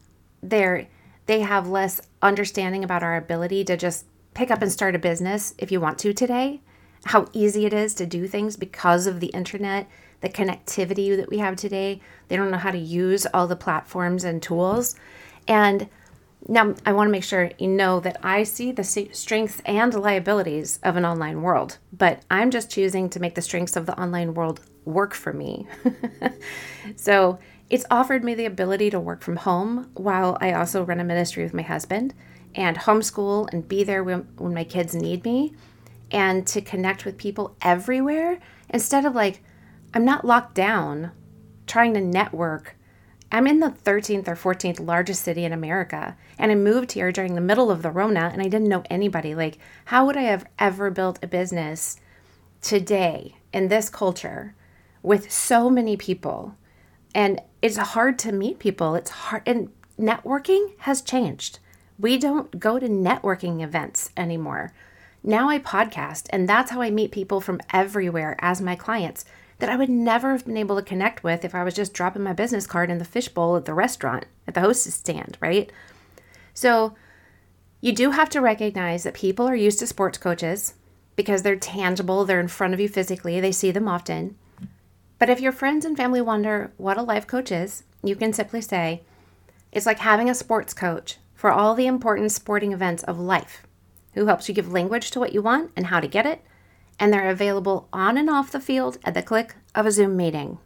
They're, 0.42 0.88
they 1.26 1.40
have 1.40 1.68
less 1.68 2.00
understanding 2.22 2.82
about 2.82 3.02
our 3.02 3.16
ability 3.16 3.64
to 3.64 3.76
just 3.76 4.06
pick 4.32 4.50
up 4.50 4.62
and 4.62 4.72
start 4.72 4.94
a 4.94 4.98
business 4.98 5.54
if 5.58 5.70
you 5.70 5.78
want 5.78 5.98
to 5.98 6.14
today, 6.14 6.62
how 7.04 7.28
easy 7.34 7.66
it 7.66 7.74
is 7.74 7.92
to 7.94 8.06
do 8.06 8.26
things 8.26 8.56
because 8.56 9.06
of 9.06 9.20
the 9.20 9.28
internet, 9.28 9.88
the 10.22 10.28
connectivity 10.30 11.14
that 11.16 11.28
we 11.28 11.38
have 11.38 11.56
today. 11.56 12.00
They 12.28 12.36
don't 12.36 12.50
know 12.50 12.56
how 12.56 12.70
to 12.70 12.78
use 12.78 13.26
all 13.26 13.46
the 13.46 13.56
platforms 13.56 14.24
and 14.24 14.42
tools. 14.42 14.96
And 15.46 15.90
now, 16.48 16.74
I 16.84 16.92
want 16.92 17.08
to 17.08 17.12
make 17.12 17.24
sure 17.24 17.50
you 17.58 17.66
know 17.66 17.98
that 18.00 18.18
I 18.22 18.44
see 18.44 18.70
the 18.70 18.84
strengths 18.84 19.60
and 19.66 19.92
liabilities 19.94 20.78
of 20.82 20.96
an 20.96 21.04
online 21.04 21.42
world, 21.42 21.78
but 21.92 22.22
I'm 22.30 22.50
just 22.50 22.70
choosing 22.70 23.10
to 23.10 23.20
make 23.20 23.34
the 23.34 23.42
strengths 23.42 23.74
of 23.74 23.86
the 23.86 24.00
online 24.00 24.34
world 24.34 24.60
work 24.84 25.12
for 25.14 25.32
me. 25.32 25.66
so, 26.96 27.38
it's 27.68 27.84
offered 27.90 28.22
me 28.22 28.34
the 28.34 28.46
ability 28.46 28.90
to 28.90 29.00
work 29.00 29.22
from 29.22 29.36
home 29.36 29.90
while 29.94 30.38
I 30.40 30.52
also 30.52 30.84
run 30.84 31.00
a 31.00 31.04
ministry 31.04 31.42
with 31.42 31.52
my 31.52 31.62
husband 31.62 32.14
and 32.54 32.76
homeschool 32.76 33.52
and 33.52 33.66
be 33.66 33.82
there 33.82 34.04
when, 34.04 34.20
when 34.36 34.54
my 34.54 34.62
kids 34.62 34.94
need 34.94 35.24
me 35.24 35.52
and 36.12 36.46
to 36.46 36.60
connect 36.60 37.04
with 37.04 37.18
people 37.18 37.56
everywhere 37.60 38.38
instead 38.70 39.04
of 39.04 39.16
like, 39.16 39.42
I'm 39.92 40.04
not 40.04 40.24
locked 40.24 40.54
down 40.54 41.10
trying 41.66 41.94
to 41.94 42.00
network 42.00 42.75
I'm 43.36 43.46
in 43.46 43.60
the 43.60 43.68
13th 43.68 44.28
or 44.28 44.34
14th 44.34 44.80
largest 44.80 45.20
city 45.20 45.44
in 45.44 45.52
America, 45.52 46.16
and 46.38 46.50
I 46.50 46.54
moved 46.54 46.92
here 46.92 47.12
during 47.12 47.34
the 47.34 47.42
middle 47.42 47.70
of 47.70 47.82
the 47.82 47.90
Rona, 47.90 48.30
and 48.32 48.40
I 48.40 48.48
didn't 48.48 48.70
know 48.70 48.82
anybody. 48.88 49.34
Like, 49.34 49.58
how 49.84 50.06
would 50.06 50.16
I 50.16 50.22
have 50.22 50.46
ever 50.58 50.90
built 50.90 51.18
a 51.22 51.26
business 51.26 52.00
today 52.62 53.36
in 53.52 53.68
this 53.68 53.90
culture 53.90 54.54
with 55.02 55.30
so 55.30 55.68
many 55.68 55.98
people? 55.98 56.54
And 57.14 57.42
it's 57.60 57.76
hard 57.76 58.18
to 58.20 58.32
meet 58.32 58.58
people. 58.58 58.94
It's 58.94 59.10
hard, 59.10 59.42
and 59.44 59.70
networking 60.00 60.70
has 60.78 61.02
changed. 61.02 61.58
We 61.98 62.16
don't 62.16 62.58
go 62.58 62.78
to 62.78 62.88
networking 62.88 63.62
events 63.62 64.12
anymore. 64.16 64.72
Now 65.22 65.50
I 65.50 65.58
podcast, 65.58 66.28
and 66.30 66.48
that's 66.48 66.70
how 66.70 66.80
I 66.80 66.90
meet 66.90 67.10
people 67.10 67.42
from 67.42 67.60
everywhere 67.70 68.36
as 68.38 68.62
my 68.62 68.76
clients 68.76 69.26
that 69.58 69.70
I 69.70 69.76
would 69.76 69.88
never 69.88 70.32
have 70.32 70.44
been 70.44 70.56
able 70.56 70.76
to 70.76 70.82
connect 70.82 71.24
with 71.24 71.44
if 71.44 71.54
I 71.54 71.64
was 71.64 71.74
just 71.74 71.94
dropping 71.94 72.22
my 72.22 72.32
business 72.32 72.66
card 72.66 72.90
in 72.90 72.98
the 72.98 73.04
fishbowl 73.04 73.56
at 73.56 73.64
the 73.64 73.74
restaurant, 73.74 74.26
at 74.46 74.54
the 74.54 74.60
hostess 74.60 74.94
stand, 74.94 75.38
right? 75.40 75.70
So 76.52 76.94
you 77.80 77.92
do 77.92 78.10
have 78.10 78.28
to 78.30 78.40
recognize 78.40 79.04
that 79.04 79.14
people 79.14 79.46
are 79.46 79.56
used 79.56 79.78
to 79.78 79.86
sports 79.86 80.18
coaches 80.18 80.74
because 81.14 81.42
they're 81.42 81.56
tangible, 81.56 82.24
they're 82.24 82.40
in 82.40 82.48
front 82.48 82.74
of 82.74 82.80
you 82.80 82.88
physically, 82.88 83.40
they 83.40 83.52
see 83.52 83.70
them 83.70 83.88
often. 83.88 84.36
But 85.18 85.30
if 85.30 85.40
your 85.40 85.52
friends 85.52 85.86
and 85.86 85.96
family 85.96 86.20
wonder 86.20 86.72
what 86.76 86.98
a 86.98 87.02
life 87.02 87.26
coach 87.26 87.50
is, 87.50 87.84
you 88.02 88.16
can 88.16 88.34
simply 88.34 88.60
say, 88.60 89.02
it's 89.72 89.86
like 89.86 90.00
having 90.00 90.28
a 90.28 90.34
sports 90.34 90.74
coach 90.74 91.16
for 91.34 91.50
all 91.50 91.74
the 91.74 91.86
important 91.86 92.32
sporting 92.32 92.72
events 92.72 93.02
of 93.04 93.18
life 93.18 93.66
who 94.12 94.26
helps 94.26 94.48
you 94.48 94.54
give 94.54 94.72
language 94.72 95.10
to 95.10 95.20
what 95.20 95.32
you 95.32 95.40
want 95.40 95.70
and 95.76 95.86
how 95.86 96.00
to 96.00 96.08
get 96.08 96.26
it 96.26 96.42
and 96.98 97.12
they're 97.12 97.30
available 97.30 97.88
on 97.92 98.16
and 98.16 98.30
off 98.30 98.52
the 98.52 98.60
field 98.60 98.98
at 99.04 99.14
the 99.14 99.22
click 99.22 99.54
of 99.74 99.86
a 99.86 99.90
Zoom 99.90 100.16
meeting. 100.16 100.58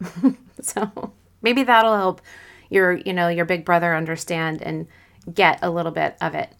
so 0.60 1.12
maybe 1.42 1.62
that'll 1.62 1.96
help 1.96 2.20
your, 2.70 2.92
you 2.92 3.12
know, 3.12 3.28
your 3.28 3.44
big 3.44 3.64
brother 3.64 3.94
understand 3.94 4.62
and 4.62 4.86
get 5.32 5.58
a 5.62 5.70
little 5.70 5.92
bit 5.92 6.16
of 6.20 6.34
it. 6.34 6.50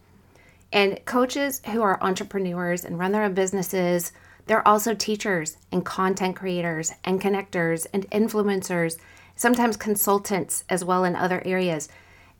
And 0.71 1.03
coaches 1.05 1.61
who 1.65 1.81
are 1.81 2.01
entrepreneurs 2.01 2.85
and 2.85 2.99
run 2.99 3.11
their 3.11 3.23
own 3.23 3.33
businesses, 3.33 4.11
They're 4.49 4.67
also 4.67 4.95
teachers 4.95 5.57
and 5.71 5.85
content 5.85 6.35
creators 6.35 6.91
and 7.03 7.21
connectors 7.21 7.85
and 7.93 8.09
influencers, 8.09 8.97
sometimes 9.35 9.77
consultants 9.77 10.63
as 10.69 10.83
well 10.83 11.03
in 11.03 11.15
other 11.15 11.43
areas. 11.45 11.87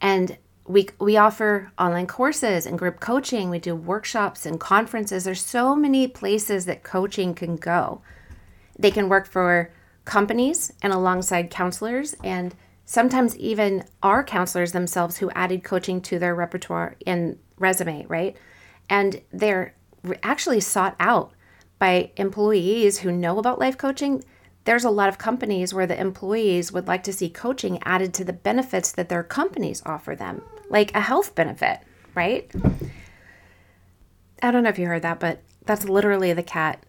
And 0.01 0.35
we, 0.69 0.87
we 0.99 1.17
offer 1.17 1.71
online 1.79 2.05
courses 2.05 2.67
and 2.67 2.77
group 2.77 2.99
coaching. 2.99 3.49
We 3.49 3.57
do 3.57 3.75
workshops 3.75 4.45
and 4.45 4.59
conferences. 4.59 5.23
There's 5.23 5.43
so 5.43 5.75
many 5.75 6.07
places 6.07 6.65
that 6.65 6.83
coaching 6.83 7.33
can 7.33 7.55
go. 7.55 8.03
They 8.77 8.91
can 8.91 9.09
work 9.09 9.27
for 9.27 9.73
companies 10.05 10.71
and 10.83 10.93
alongside 10.93 11.49
counselors, 11.49 12.15
and 12.23 12.53
sometimes 12.85 13.35
even 13.37 13.83
our 14.03 14.23
counselors 14.23 14.71
themselves 14.71 15.17
who 15.17 15.31
added 15.31 15.63
coaching 15.63 16.01
to 16.01 16.19
their 16.19 16.35
repertoire 16.35 16.95
and 17.07 17.39
resume, 17.57 18.05
right? 18.07 18.37
And 18.91 19.21
they're 19.33 19.73
actually 20.21 20.59
sought 20.59 20.95
out 20.99 21.33
by 21.79 22.11
employees 22.15 22.99
who 22.99 23.11
know 23.11 23.39
about 23.39 23.57
life 23.57 23.77
coaching. 23.77 24.23
There's 24.65 24.85
a 24.85 24.91
lot 24.91 25.09
of 25.09 25.17
companies 25.17 25.73
where 25.73 25.87
the 25.87 25.99
employees 25.99 26.71
would 26.71 26.87
like 26.87 27.01
to 27.05 27.13
see 27.13 27.29
coaching 27.29 27.79
added 27.85 28.13
to 28.13 28.23
the 28.23 28.33
benefits 28.33 28.91
that 28.91 29.09
their 29.09 29.23
companies 29.23 29.81
offer 29.83 30.15
them, 30.15 30.43
like 30.69 30.93
a 30.95 31.01
health 31.01 31.35
benefit, 31.35 31.79
right? 32.15 32.49
I 34.41 34.51
don't 34.51 34.63
know 34.63 34.69
if 34.69 34.79
you 34.79 34.87
heard 34.87 35.01
that, 35.01 35.19
but 35.19 35.41
that's 35.65 35.85
literally 35.85 36.33
the 36.33 36.43
cat 36.43 36.83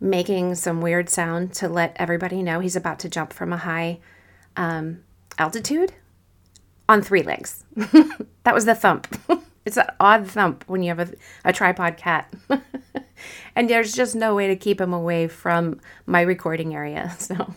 making 0.00 0.54
some 0.54 0.80
weird 0.80 1.10
sound 1.10 1.52
to 1.52 1.68
let 1.68 1.94
everybody 1.96 2.42
know 2.42 2.60
he's 2.60 2.76
about 2.76 2.98
to 3.00 3.08
jump 3.08 3.32
from 3.32 3.52
a 3.52 3.58
high 3.58 3.98
um, 4.56 5.02
altitude 5.38 5.92
on 6.88 7.02
three 7.02 7.22
legs. 7.22 7.64
that 7.76 8.54
was 8.54 8.64
the 8.64 8.74
thump. 8.74 9.06
it's 9.64 9.76
an 9.76 9.86
odd 10.00 10.26
thump 10.26 10.64
when 10.66 10.82
you 10.82 10.88
have 10.88 11.00
a, 11.00 11.12
a 11.44 11.52
tripod 11.52 11.96
cat. 11.96 12.32
and 13.54 13.68
there's 13.68 13.92
just 13.92 14.14
no 14.14 14.34
way 14.34 14.48
to 14.48 14.56
keep 14.56 14.80
him 14.80 14.92
away 14.92 15.28
from 15.28 15.80
my 16.06 16.22
recording 16.22 16.74
area. 16.74 17.14
So, 17.18 17.54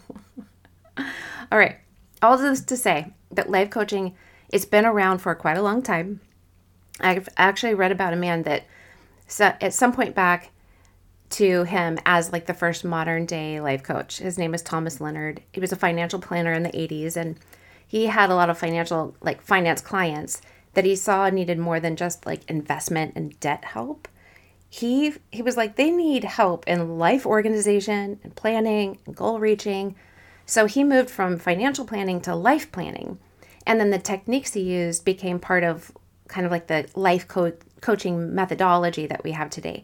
all 0.98 1.58
right. 1.58 1.78
All 2.22 2.38
this 2.38 2.62
to 2.62 2.78
say 2.78 3.14
that 3.32 3.50
life 3.50 3.70
coaching, 3.70 4.16
it's 4.54 4.66
been 4.66 4.86
around 4.86 5.18
for 5.18 5.34
quite 5.34 5.58
a 5.58 5.64
long 5.64 5.82
time. 5.82 6.22
I've 7.00 7.28
actually 7.38 7.74
read 7.74 7.92
about 7.92 8.14
a 8.14 8.16
man 8.16 8.44
that 8.44 8.66
so 9.28 9.52
at 9.60 9.74
some 9.74 9.92
point 9.92 10.14
back 10.14 10.52
to 11.32 11.64
him 11.64 11.98
as 12.06 12.32
like 12.32 12.46
the 12.46 12.54
first 12.54 12.86
modern 12.86 13.26
day 13.26 13.60
life 13.60 13.82
coach. 13.82 14.20
His 14.20 14.38
name 14.38 14.54
is 14.54 14.62
Thomas 14.62 15.02
Leonard. 15.02 15.42
He 15.52 15.60
was 15.60 15.72
a 15.72 15.76
financial 15.76 16.20
planner 16.20 16.54
in 16.54 16.62
the 16.62 16.70
80s 16.70 17.18
and 17.18 17.40
he 17.88 18.06
had 18.06 18.30
a 18.30 18.36
lot 18.36 18.52
of 18.52 18.58
financial 18.60 19.16
like 19.22 19.42
finance 19.42 19.82
clients 19.82 20.40
that 20.76 20.86
he 20.86 20.96
saw 20.96 21.32
needed 21.32 21.58
more 21.58 21.80
than 21.80 21.96
just 21.96 22.28
like 22.28 22.48
investment 22.48 23.14
and 23.16 23.40
debt 23.40 23.66
help. 23.66 24.08
He 24.70 25.16
he 25.32 25.42
was 25.42 25.58
like 25.58 25.78
they 25.78 25.90
need 25.90 26.26
help 26.26 26.68
in 26.68 27.00
life 27.00 27.26
organization 27.26 28.20
and 28.24 28.36
planning 28.36 29.00
and 29.08 29.16
goal 29.16 29.40
reaching. 29.40 29.96
So 30.46 30.68
he 30.68 30.84
moved 30.84 31.10
from 31.10 31.40
financial 31.40 31.86
planning 31.86 32.22
to 32.22 32.36
life 32.36 32.72
planning. 32.72 33.18
And 33.66 33.80
then 33.80 33.92
the 33.92 34.00
techniques 34.00 34.54
he 34.54 34.62
used 34.62 35.06
became 35.06 35.40
part 35.40 35.64
of 35.64 35.92
kind 36.28 36.46
of 36.46 36.52
like 36.52 36.68
the 36.68 36.88
life 36.96 37.28
co- 37.28 37.54
coaching 37.82 38.34
methodology 38.34 39.08
that 39.08 39.24
we 39.24 39.32
have 39.32 39.50
today. 39.50 39.84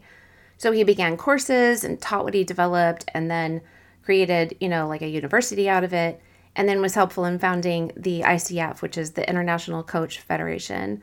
So 0.58 0.72
he 0.72 0.84
began 0.84 1.16
courses 1.16 1.84
and 1.84 2.00
taught 2.00 2.24
what 2.24 2.34
he 2.34 2.44
developed 2.44 3.06
and 3.14 3.30
then 3.30 3.62
created, 4.02 4.56
you 4.60 4.68
know, 4.68 4.88
like 4.88 5.02
a 5.02 5.08
university 5.08 5.68
out 5.68 5.84
of 5.84 5.92
it 5.92 6.20
and 6.56 6.68
then 6.68 6.82
was 6.82 6.94
helpful 6.94 7.24
in 7.24 7.38
founding 7.38 7.92
the 7.96 8.20
ICF, 8.20 8.82
which 8.82 8.98
is 8.98 9.12
the 9.12 9.28
International 9.28 9.82
Coach 9.82 10.20
Federation. 10.20 11.00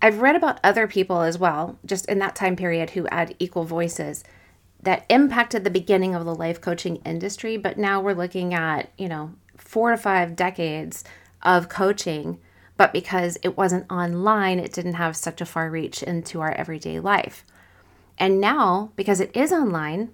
I've 0.00 0.20
read 0.20 0.36
about 0.36 0.60
other 0.62 0.86
people 0.86 1.22
as 1.22 1.38
well, 1.38 1.78
just 1.84 2.06
in 2.06 2.18
that 2.20 2.36
time 2.36 2.54
period, 2.54 2.90
who 2.90 3.08
had 3.10 3.34
equal 3.38 3.64
voices 3.64 4.22
that 4.80 5.04
impacted 5.08 5.64
the 5.64 5.70
beginning 5.70 6.14
of 6.14 6.24
the 6.24 6.34
life 6.34 6.60
coaching 6.60 6.96
industry. 7.04 7.56
But 7.56 7.78
now 7.78 8.00
we're 8.00 8.12
looking 8.12 8.54
at, 8.54 8.90
you 8.96 9.08
know, 9.08 9.32
four 9.56 9.90
to 9.90 9.96
five 9.96 10.36
decades 10.36 11.02
of 11.42 11.68
coaching. 11.68 12.38
But 12.76 12.92
because 12.92 13.38
it 13.42 13.56
wasn't 13.56 13.90
online, 13.90 14.58
it 14.58 14.72
didn't 14.72 14.94
have 14.94 15.16
such 15.16 15.40
a 15.40 15.46
far 15.46 15.70
reach 15.70 16.02
into 16.02 16.40
our 16.40 16.52
everyday 16.52 17.00
life. 17.00 17.44
And 18.18 18.40
now, 18.40 18.92
because 18.96 19.20
it 19.20 19.36
is 19.36 19.52
online, 19.52 20.10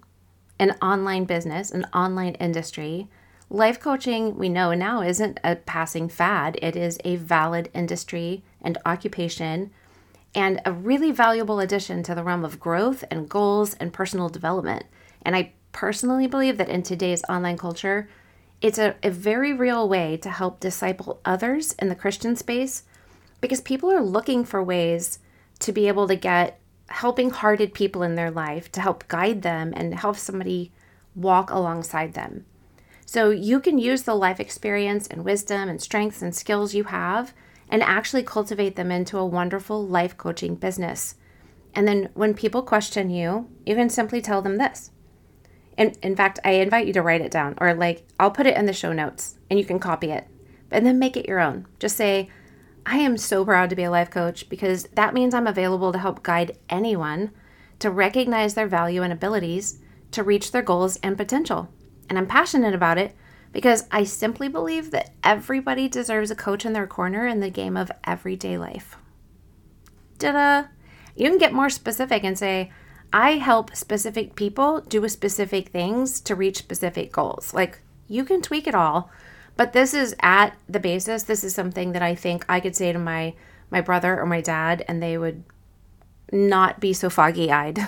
an 0.58 0.72
online 0.82 1.24
business, 1.24 1.70
an 1.70 1.86
online 1.92 2.34
industry, 2.34 3.08
life 3.50 3.80
coaching, 3.80 4.36
we 4.36 4.48
know 4.48 4.72
now, 4.72 5.02
isn't 5.02 5.40
a 5.44 5.56
passing 5.56 6.08
fad. 6.08 6.58
It 6.62 6.76
is 6.76 6.98
a 7.04 7.16
valid 7.16 7.70
industry 7.74 8.42
and 8.62 8.78
occupation 8.86 9.70
and 10.34 10.60
a 10.64 10.72
really 10.72 11.12
valuable 11.12 11.60
addition 11.60 12.02
to 12.02 12.14
the 12.14 12.24
realm 12.24 12.44
of 12.44 12.58
growth 12.58 13.04
and 13.10 13.28
goals 13.28 13.74
and 13.74 13.92
personal 13.92 14.28
development. 14.28 14.84
And 15.22 15.36
I 15.36 15.52
personally 15.72 16.26
believe 16.26 16.58
that 16.58 16.68
in 16.68 16.82
today's 16.82 17.22
online 17.28 17.56
culture, 17.56 18.08
it's 18.64 18.78
a, 18.78 18.94
a 19.02 19.10
very 19.10 19.52
real 19.52 19.86
way 19.86 20.16
to 20.16 20.30
help 20.30 20.58
disciple 20.58 21.20
others 21.22 21.74
in 21.74 21.90
the 21.90 21.94
Christian 21.94 22.34
space 22.34 22.84
because 23.42 23.60
people 23.60 23.92
are 23.92 24.00
looking 24.00 24.42
for 24.42 24.62
ways 24.62 25.18
to 25.58 25.70
be 25.70 25.86
able 25.86 26.08
to 26.08 26.16
get 26.16 26.58
helping 26.88 27.28
hearted 27.28 27.74
people 27.74 28.02
in 28.02 28.14
their 28.14 28.30
life 28.30 28.72
to 28.72 28.80
help 28.80 29.06
guide 29.06 29.42
them 29.42 29.74
and 29.76 29.94
help 29.94 30.16
somebody 30.16 30.72
walk 31.14 31.50
alongside 31.50 32.14
them. 32.14 32.46
So 33.04 33.28
you 33.28 33.60
can 33.60 33.78
use 33.78 34.04
the 34.04 34.14
life 34.14 34.40
experience 34.40 35.06
and 35.08 35.26
wisdom 35.26 35.68
and 35.68 35.78
strengths 35.78 36.22
and 36.22 36.34
skills 36.34 36.74
you 36.74 36.84
have 36.84 37.34
and 37.68 37.82
actually 37.82 38.22
cultivate 38.22 38.76
them 38.76 38.90
into 38.90 39.18
a 39.18 39.26
wonderful 39.26 39.86
life 39.86 40.16
coaching 40.16 40.54
business. 40.54 41.16
And 41.74 41.86
then 41.86 42.08
when 42.14 42.32
people 42.32 42.62
question 42.62 43.10
you, 43.10 43.50
you 43.66 43.74
can 43.74 43.90
simply 43.90 44.22
tell 44.22 44.40
them 44.40 44.56
this. 44.56 44.90
And 45.76 45.98
in 46.02 46.14
fact, 46.14 46.38
I 46.44 46.52
invite 46.52 46.86
you 46.86 46.92
to 46.92 47.02
write 47.02 47.20
it 47.20 47.30
down 47.30 47.54
or 47.58 47.74
like 47.74 48.06
I'll 48.18 48.30
put 48.30 48.46
it 48.46 48.56
in 48.56 48.66
the 48.66 48.72
show 48.72 48.92
notes 48.92 49.36
and 49.50 49.58
you 49.58 49.64
can 49.64 49.78
copy 49.78 50.10
it. 50.10 50.26
And 50.70 50.84
then 50.84 50.98
make 50.98 51.16
it 51.16 51.28
your 51.28 51.40
own. 51.40 51.66
Just 51.78 51.96
say, 51.96 52.30
I 52.86 52.98
am 52.98 53.16
so 53.16 53.44
proud 53.44 53.70
to 53.70 53.76
be 53.76 53.84
a 53.84 53.90
life 53.90 54.10
coach 54.10 54.48
because 54.48 54.84
that 54.94 55.14
means 55.14 55.34
I'm 55.34 55.46
available 55.46 55.92
to 55.92 55.98
help 55.98 56.22
guide 56.22 56.58
anyone 56.68 57.30
to 57.78 57.90
recognize 57.90 58.54
their 58.54 58.66
value 58.66 59.02
and 59.02 59.12
abilities 59.12 59.80
to 60.10 60.22
reach 60.22 60.52
their 60.52 60.62
goals 60.62 60.96
and 60.96 61.16
potential. 61.16 61.68
And 62.08 62.18
I'm 62.18 62.26
passionate 62.26 62.74
about 62.74 62.98
it 62.98 63.14
because 63.52 63.86
I 63.90 64.04
simply 64.04 64.48
believe 64.48 64.90
that 64.90 65.10
everybody 65.22 65.88
deserves 65.88 66.30
a 66.30 66.36
coach 66.36 66.66
in 66.66 66.72
their 66.72 66.86
corner 66.86 67.26
in 67.26 67.40
the 67.40 67.50
game 67.50 67.76
of 67.76 67.90
everyday 68.04 68.58
life. 68.58 68.96
Ta 70.18 70.32
da! 70.32 70.68
You 71.16 71.28
can 71.28 71.38
get 71.38 71.52
more 71.52 71.70
specific 71.70 72.24
and 72.24 72.38
say, 72.38 72.72
I 73.12 73.32
help 73.32 73.74
specific 73.76 74.34
people 74.34 74.80
do 74.80 75.08
specific 75.08 75.68
things 75.68 76.20
to 76.22 76.34
reach 76.34 76.58
specific 76.58 77.12
goals. 77.12 77.54
Like, 77.54 77.80
you 78.08 78.24
can 78.24 78.42
tweak 78.42 78.66
it 78.66 78.74
all 78.74 79.10
but 79.56 79.72
this 79.72 79.94
is 79.94 80.14
at 80.20 80.56
the 80.68 80.80
basis. 80.80 81.24
This 81.24 81.44
is 81.44 81.54
something 81.54 81.92
that 81.92 82.02
I 82.02 82.14
think 82.14 82.44
I 82.48 82.60
could 82.60 82.76
say 82.76 82.92
to 82.92 82.98
my 82.98 83.34
my 83.70 83.80
brother 83.80 84.20
or 84.20 84.26
my 84.26 84.40
dad, 84.40 84.84
and 84.86 85.02
they 85.02 85.18
would 85.18 85.42
not 86.30 86.80
be 86.80 86.92
so 86.92 87.10
foggy 87.10 87.50
eyed. 87.50 87.78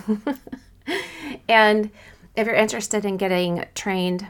and 1.49 1.91
if 2.35 2.47
you're 2.47 2.57
interested 2.57 3.05
in 3.05 3.17
getting 3.17 3.65
trained 3.75 4.27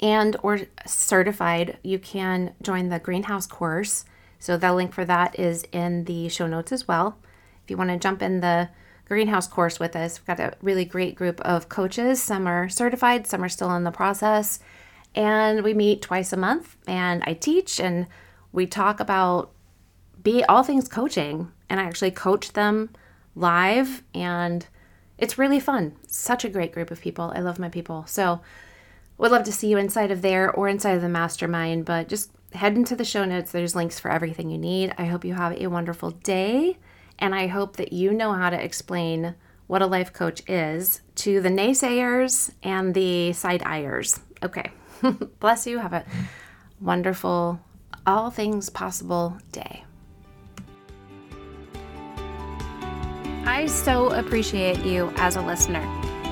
and 0.00 0.36
or 0.42 0.60
certified, 0.86 1.78
you 1.82 1.98
can 1.98 2.54
join 2.62 2.88
the 2.88 2.98
greenhouse 2.98 3.46
course. 3.46 4.04
So 4.38 4.56
the 4.56 4.72
link 4.72 4.92
for 4.92 5.04
that 5.04 5.38
is 5.38 5.64
in 5.72 6.04
the 6.04 6.28
show 6.28 6.46
notes 6.46 6.72
as 6.72 6.86
well. 6.86 7.18
If 7.64 7.70
you 7.70 7.76
want 7.76 7.90
to 7.90 7.98
jump 7.98 8.22
in 8.22 8.40
the 8.40 8.68
greenhouse 9.06 9.46
course 9.46 9.80
with 9.80 9.96
us, 9.96 10.18
we've 10.18 10.36
got 10.36 10.40
a 10.40 10.56
really 10.60 10.84
great 10.84 11.14
group 11.14 11.40
of 11.40 11.68
coaches. 11.68 12.22
Some 12.22 12.46
are 12.46 12.68
certified, 12.68 13.26
some 13.26 13.42
are 13.42 13.48
still 13.48 13.74
in 13.74 13.84
the 13.84 13.90
process 13.90 14.58
and 15.16 15.64
we 15.64 15.72
meet 15.72 16.02
twice 16.02 16.32
a 16.32 16.36
month 16.36 16.76
and 16.86 17.24
I 17.26 17.32
teach 17.32 17.80
and 17.80 18.06
we 18.52 18.66
talk 18.66 19.00
about 19.00 19.50
be 20.22 20.44
all 20.44 20.62
things 20.62 20.88
coaching 20.88 21.50
and 21.70 21.80
I 21.80 21.84
actually 21.84 22.10
coach 22.10 22.52
them 22.52 22.90
live 23.34 24.02
and 24.14 24.66
it's 25.18 25.38
really 25.38 25.58
fun. 25.58 25.96
Such 26.06 26.44
a 26.44 26.50
great 26.50 26.72
group 26.72 26.90
of 26.90 27.00
people. 27.00 27.32
I 27.34 27.40
love 27.40 27.58
my 27.58 27.70
people. 27.70 28.04
So 28.06 28.40
would 29.16 29.30
love 29.30 29.44
to 29.44 29.52
see 29.52 29.68
you 29.68 29.78
inside 29.78 30.10
of 30.10 30.20
there 30.20 30.50
or 30.50 30.68
inside 30.68 30.96
of 30.96 31.02
the 31.02 31.08
mastermind, 31.08 31.86
but 31.86 32.08
just 32.08 32.30
head 32.52 32.76
into 32.76 32.94
the 32.94 33.04
show 33.04 33.24
notes. 33.24 33.50
There's 33.50 33.74
links 33.74 33.98
for 33.98 34.10
everything 34.10 34.50
you 34.50 34.58
need. 34.58 34.94
I 34.98 35.06
hope 35.06 35.24
you 35.24 35.34
have 35.34 35.58
a 35.58 35.68
wonderful 35.68 36.10
day 36.10 36.76
and 37.18 37.34
I 37.34 37.46
hope 37.46 37.76
that 37.76 37.92
you 37.92 38.12
know 38.12 38.32
how 38.32 38.50
to 38.50 38.62
explain 38.62 39.34
what 39.66 39.82
a 39.82 39.86
life 39.86 40.12
coach 40.12 40.42
is 40.48 41.00
to 41.16 41.40
the 41.40 41.48
naysayers 41.48 42.52
and 42.62 42.94
the 42.94 43.32
side 43.32 43.62
eyers. 43.64 44.20
Okay. 44.42 44.70
Bless 45.40 45.66
you. 45.66 45.78
Have 45.78 45.92
a 45.92 46.04
wonderful, 46.80 47.60
all 48.06 48.30
things 48.30 48.70
possible 48.70 49.38
day. 49.52 49.84
I 53.46 53.66
so 53.66 54.10
appreciate 54.10 54.84
you 54.84 55.12
as 55.16 55.36
a 55.36 55.42
listener. 55.42 55.80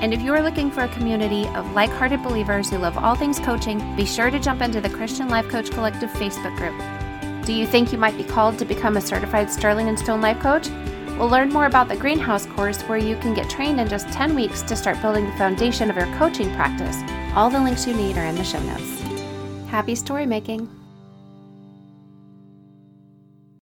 And 0.01 0.13
if 0.13 0.21
you 0.21 0.33
are 0.33 0.41
looking 0.41 0.69
for 0.69 0.81
a 0.81 0.89
community 0.89 1.47
of 1.49 1.71
like 1.71 1.89
hearted 1.89 2.21
believers 2.21 2.69
who 2.69 2.77
love 2.77 2.97
all 2.97 3.15
things 3.15 3.39
coaching, 3.39 3.95
be 3.95 4.05
sure 4.05 4.29
to 4.29 4.39
jump 4.39 4.61
into 4.61 4.81
the 4.81 4.89
Christian 4.89 5.29
Life 5.29 5.47
Coach 5.47 5.71
Collective 5.71 6.09
Facebook 6.11 6.55
group. 6.57 6.75
Do 7.45 7.53
you 7.53 7.67
think 7.67 7.91
you 7.91 7.99
might 7.99 8.17
be 8.17 8.23
called 8.23 8.57
to 8.57 8.65
become 8.65 8.97
a 8.97 9.01
certified 9.01 9.51
Sterling 9.51 9.87
and 9.87 9.99
Stone 9.99 10.19
life 10.19 10.39
coach? 10.39 10.67
We'll 11.19 11.29
learn 11.29 11.49
more 11.49 11.67
about 11.67 11.87
the 11.87 11.95
Greenhouse 11.95 12.47
course 12.47 12.81
where 12.83 12.97
you 12.97 13.15
can 13.17 13.35
get 13.35 13.51
trained 13.51 13.79
in 13.79 13.87
just 13.87 14.07
10 14.09 14.33
weeks 14.33 14.63
to 14.63 14.75
start 14.75 14.99
building 14.99 15.25
the 15.25 15.37
foundation 15.37 15.91
of 15.91 15.95
your 15.95 16.07
coaching 16.17 16.53
practice. 16.55 16.97
All 17.35 17.51
the 17.51 17.59
links 17.59 17.85
you 17.85 17.93
need 17.93 18.17
are 18.17 18.25
in 18.25 18.35
the 18.35 18.43
show 18.43 18.59
notes. 18.61 18.99
Happy 19.69 19.93
story 19.93 20.25
making! 20.25 20.67